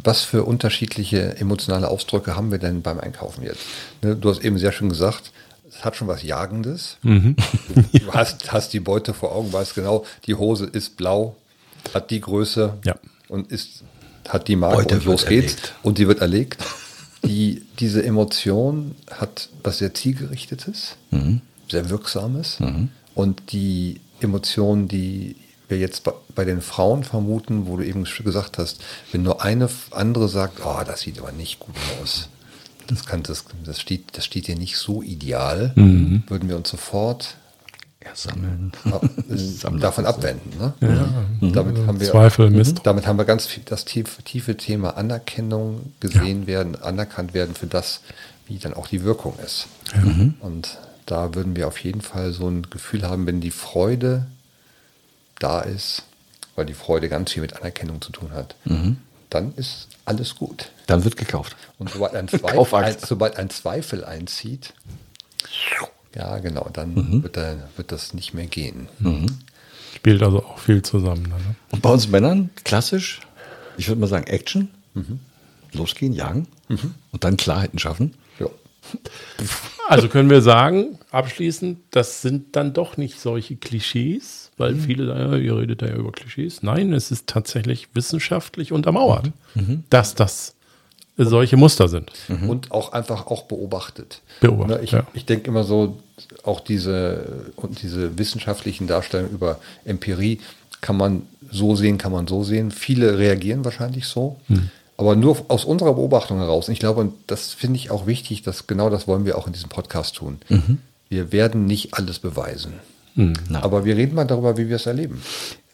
was 0.03 0.23
für 0.23 0.45
unterschiedliche 0.45 1.37
emotionale 1.39 1.89
Ausdrücke 1.89 2.37
haben 2.37 2.51
wir 2.51 2.59
denn 2.59 2.83
beim 2.83 3.01
Einkaufen 3.01 3.43
jetzt? 3.43 3.61
Ne, 4.03 4.17
du 4.17 4.31
hast 4.31 4.45
eben 4.45 4.59
sehr 4.59 4.73
schön 4.73 4.89
gesagt, 4.91 5.33
es 5.69 5.85
hat 5.85 5.97
schon 5.97 6.09
was 6.09 6.23
Jagendes. 6.23 6.99
Mhm. 7.03 7.37
Du 7.93 8.13
hast, 8.13 8.53
hast 8.53 8.73
die 8.73 8.81
Beute 8.81 9.13
vor 9.15 9.35
Augen, 9.35 9.53
weißt 9.53 9.75
genau, 9.75 10.05
die 10.27 10.35
Hose 10.35 10.67
ist 10.67 10.97
blau, 10.97 11.37
hat 11.95 12.11
die 12.11 12.21
Größe 12.21 12.75
Ja. 12.85 12.95
Und 13.31 13.51
ist, 13.51 13.83
hat 14.29 14.49
die 14.49 14.57
Marke 14.57 14.77
Beute 14.83 14.95
und 14.97 15.05
los 15.07 15.25
geht's. 15.27 15.55
erlegt. 15.55 15.75
Und 15.83 15.99
die 15.99 16.07
wird 16.09 16.21
erlegt. 16.21 16.63
Die, 17.25 17.63
diese 17.79 18.03
Emotion 18.05 18.95
hat 19.11 19.49
was 19.63 19.79
sehr 19.79 19.93
zielgerichtetes, 19.95 20.97
Mhm. 21.11 21.41
sehr 21.69 21.89
wirksames. 21.91 22.59
Und 23.15 23.53
die 23.53 24.01
Emotion, 24.21 24.89
die 24.89 25.37
wir 25.69 25.79
jetzt 25.79 26.03
bei, 26.35 26.45
den 26.45 26.61
Frauen 26.63 27.05
vermuten, 27.05 27.67
wo 27.67 27.77
du 27.77 27.85
eben 27.85 28.05
gesagt 28.05 28.59
hast, 28.59 28.81
wenn 29.13 29.23
nur 29.23 29.43
eine 29.43 29.69
andere 29.93 30.29
sagt, 30.29 30.61
oh, 30.65 30.81
das 30.85 31.01
sieht 31.03 31.19
aber 31.19 31.31
nicht 31.33 31.61
gut 31.61 31.77
aus. 32.03 32.29
Das, 32.89 33.05
kann, 33.07 33.23
das, 33.23 33.45
das, 33.65 33.81
steht, 33.81 34.17
das 34.17 34.25
steht 34.25 34.49
dir 34.49 34.57
nicht 34.57 34.77
so 34.77 35.01
ideal, 35.03 35.73
Mhm. 35.77 36.25
würden 36.27 36.49
wir 36.49 36.57
uns 36.57 36.71
sofort 36.71 37.37
Ja, 38.11 38.17
sammeln. 38.17 38.73
Sammeln. 39.29 39.81
davon 39.81 40.07
abwenden. 40.07 40.53
Ne? 40.59 41.53
Damit 41.53 41.87
haben 41.87 42.01
wir 42.01 42.11
Zweifel, 42.11 42.51
Mist. 42.51 42.81
damit 42.85 43.07
haben 43.07 43.19
wir 43.19 43.25
ganz 43.25 43.47
viel 43.47 43.63
das 43.65 43.85
tiefe, 43.85 44.23
tiefe 44.23 44.57
Thema 44.57 44.97
Anerkennung 44.97 45.93
gesehen 46.01 46.47
werden, 46.47 46.81
anerkannt 46.81 47.35
werden 47.35 47.55
für 47.55 47.67
das, 47.67 48.01
wie 48.47 48.59
dann 48.59 48.75
auch 48.75 48.89
die 48.89 49.05
Wirkung 49.05 49.35
ist. 49.45 49.69
Und 50.41 50.79
da 51.07 51.35
würden 51.35 51.57
wir 51.57 51.69
auf 51.69 51.79
jeden 51.79 52.01
Fall 52.01 52.33
so 52.33 52.49
ein 52.49 52.69
Gefühl 52.71 53.09
haben, 53.09 53.27
wenn 53.27 53.41
die 53.41 53.51
Freude 53.51 54.27
da 55.39 55.61
ist, 55.61 56.03
weil 56.57 56.67
die 56.67 56.75
Freude 56.75 57.09
ganz 57.09 57.33
viel 57.33 57.43
mit 57.43 57.57
Anerkennung 57.57 58.01
zu 58.01 58.13
tun 58.13 58.33
hat, 58.33 58.57
dann 59.31 59.55
ist 59.55 59.89
alles 60.05 60.35
gut. 60.37 60.71
Dann 60.87 61.05
wird 61.05 61.17
gekauft. 61.17 61.57
Und 61.79 61.91
sobald 61.91 62.15
ein, 62.15 62.29
Zweifel, 62.29 62.75
ein, 62.75 62.97
sobald 62.99 63.37
ein 63.37 63.51
Zweifel 63.51 64.05
einzieht, 64.05 64.73
ja 66.15 66.39
genau, 66.39 66.69
dann 66.73 66.95
Mhm. 66.95 67.23
wird, 67.23 67.37
da, 67.37 67.57
wird 67.77 67.93
das 67.93 68.15
nicht 68.15 68.35
mehr 68.35 68.47
gehen. 68.47 68.89
Spielt 69.95 70.23
also 70.23 70.45
auch 70.45 70.59
viel 70.59 70.83
zusammen. 70.83 71.23
Ne? 71.25 71.35
Und 71.71 71.83
bei 71.83 71.91
uns 71.91 72.09
Männern 72.09 72.51
klassisch, 72.65 73.21
ich 73.77 73.89
würde 73.89 74.01
mal 74.01 74.07
sagen, 74.07 74.27
Action. 74.27 74.69
Losgehen, 75.73 76.13
jagen. 76.13 76.47
Und 77.13 77.25
dann 77.25 77.37
Klarheiten 77.37 77.79
schaffen. 77.79 78.15
Ja. 78.39 78.47
Also 79.89 80.09
können 80.09 80.31
wir 80.31 80.43
sagen, 80.43 80.99
abschließend, 81.11 81.79
das 81.91 82.23
sind 82.23 82.57
dann 82.57 82.73
doch 82.73 82.97
nicht 82.97 83.21
solche 83.21 83.57
Klischees, 83.57 84.51
weil 84.57 84.75
viele 84.77 85.07
sagen, 85.07 85.21
ja, 85.33 85.37
ihr 85.37 85.57
redet 85.59 85.83
da 85.83 85.87
ja 85.87 85.95
über 85.97 86.13
Klischees. 86.13 86.63
Nein, 86.63 86.93
es 86.93 87.11
ist 87.11 87.27
tatsächlich 87.27 87.89
wissenschaftlich 87.95 88.73
untermauert, 88.73 89.31
dass 89.91 90.15
das 90.15 90.55
solche 91.27 91.57
Muster 91.57 91.89
sind. 91.89 92.11
und 92.47 92.71
auch 92.73 92.93
einfach 92.93 93.27
auch 93.27 93.43
beobachtet. 93.45 94.21
Beobachtet, 94.41 94.77
Ne, 94.79 94.85
ich 94.85 94.91
ja. 94.93 95.07
ich 95.15 95.25
denke 95.27 95.49
immer 95.51 95.65
so, 95.65 95.99
auch 96.45 96.61
diese, 96.61 97.53
und 97.57 97.83
diese 97.83 98.19
wissenschaftlichen 98.19 98.87
Darstellungen 98.87 99.33
über 99.33 99.59
Empirie 99.85 100.41
kann 100.81 100.97
man 100.97 101.23
so 101.51 101.77
sehen, 101.77 101.99
kann 101.99 102.13
man 102.13 102.27
so 102.27 102.43
sehen. 102.45 102.71
Viele 102.71 103.19
reagieren 103.19 103.65
wahrscheinlich 103.65 104.07
so, 104.07 104.37
Hm. 104.49 104.71
aber 104.97 105.17
nur 105.17 105.37
aus 105.49 105.65
unserer 105.65 105.95
Beobachtung 105.95 106.39
heraus. 106.39 106.69
Und 106.69 106.75
ich 106.75 106.81
glaube, 106.81 107.01
und 107.01 107.15
das 107.27 107.53
finde 107.55 107.77
ich 107.77 107.91
auch 107.91 108.07
wichtig, 108.07 108.43
dass 108.43 108.67
genau 108.67 108.89
das 108.91 109.07
wollen 109.09 109.25
wir 109.25 109.37
auch 109.37 109.47
in 109.47 109.53
diesem 109.53 109.69
Podcast 109.69 110.17
tun. 110.17 110.39
Mhm. 110.49 110.79
Wir 111.09 111.33
werden 111.33 111.67
nicht 111.67 111.95
alles 111.95 112.19
beweisen. 112.21 112.75
Hm. 113.17 113.33
Aber 113.55 113.85
wir 113.85 113.97
reden 113.97 114.15
mal 114.15 114.25
darüber, 114.25 114.57
wie 114.57 114.69
wir 114.69 114.77
es 114.77 114.87
erleben. 114.87 115.21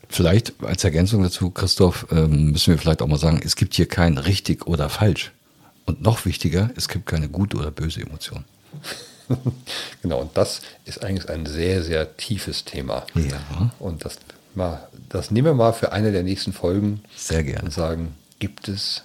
Vielleicht 0.08 0.54
als 0.62 0.84
Ergänzung 0.84 1.22
dazu, 1.22 1.50
Christoph, 1.50 2.06
ähm, 2.12 2.52
müssen 2.52 2.72
wir 2.72 2.78
vielleicht 2.78 3.02
auch 3.02 3.08
mal 3.08 3.18
sagen, 3.18 3.40
es 3.44 3.56
gibt 3.56 3.74
hier 3.74 3.86
kein 3.86 4.16
richtig 4.18 4.66
oder 4.66 4.88
falsch. 4.88 5.32
Und 5.86 6.02
noch 6.02 6.24
wichtiger, 6.26 6.70
es 6.76 6.88
gibt 6.88 7.06
keine 7.06 7.28
gute 7.28 7.56
oder 7.56 7.70
böse 7.70 8.00
Emotion. 8.02 8.44
Genau, 10.02 10.20
und 10.20 10.36
das 10.36 10.62
ist 10.84 11.02
eigentlich 11.02 11.28
ein 11.28 11.46
sehr, 11.46 11.82
sehr 11.82 12.16
tiefes 12.16 12.64
Thema. 12.64 13.04
Ja. 13.16 13.72
Und 13.80 14.04
das, 14.04 14.18
mal, 14.54 14.86
das 15.08 15.32
nehmen 15.32 15.46
wir 15.46 15.54
mal 15.54 15.72
für 15.72 15.90
eine 15.90 16.12
der 16.12 16.22
nächsten 16.22 16.52
Folgen 16.52 17.02
Sehr 17.16 17.42
gerne. 17.42 17.64
und 17.64 17.72
sagen, 17.72 18.14
gibt 18.38 18.68
es 18.68 19.02